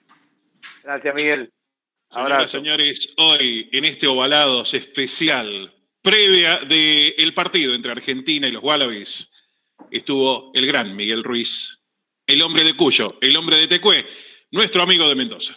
Gracias, 0.82 1.14
Miguel. 1.14 1.52
Señoras, 2.10 2.50
señores, 2.50 3.08
hoy 3.16 3.68
en 3.72 3.84
este 3.84 4.06
Ovalados 4.06 4.72
especial, 4.74 5.74
previa 6.00 6.60
del 6.60 7.34
partido 7.34 7.74
entre 7.74 7.92
Argentina 7.92 8.46
y 8.46 8.52
los 8.52 8.62
Wallabies, 8.62 9.30
estuvo 9.90 10.50
el 10.54 10.66
gran 10.66 10.94
Miguel 10.94 11.24
Ruiz, 11.24 11.83
el 12.26 12.42
hombre 12.42 12.64
de 12.64 12.76
Cuyo, 12.76 13.08
el 13.20 13.36
hombre 13.36 13.56
de 13.58 13.68
Tecué, 13.68 14.06
nuestro 14.50 14.82
amigo 14.82 15.08
de 15.08 15.14
Mendoza. 15.14 15.56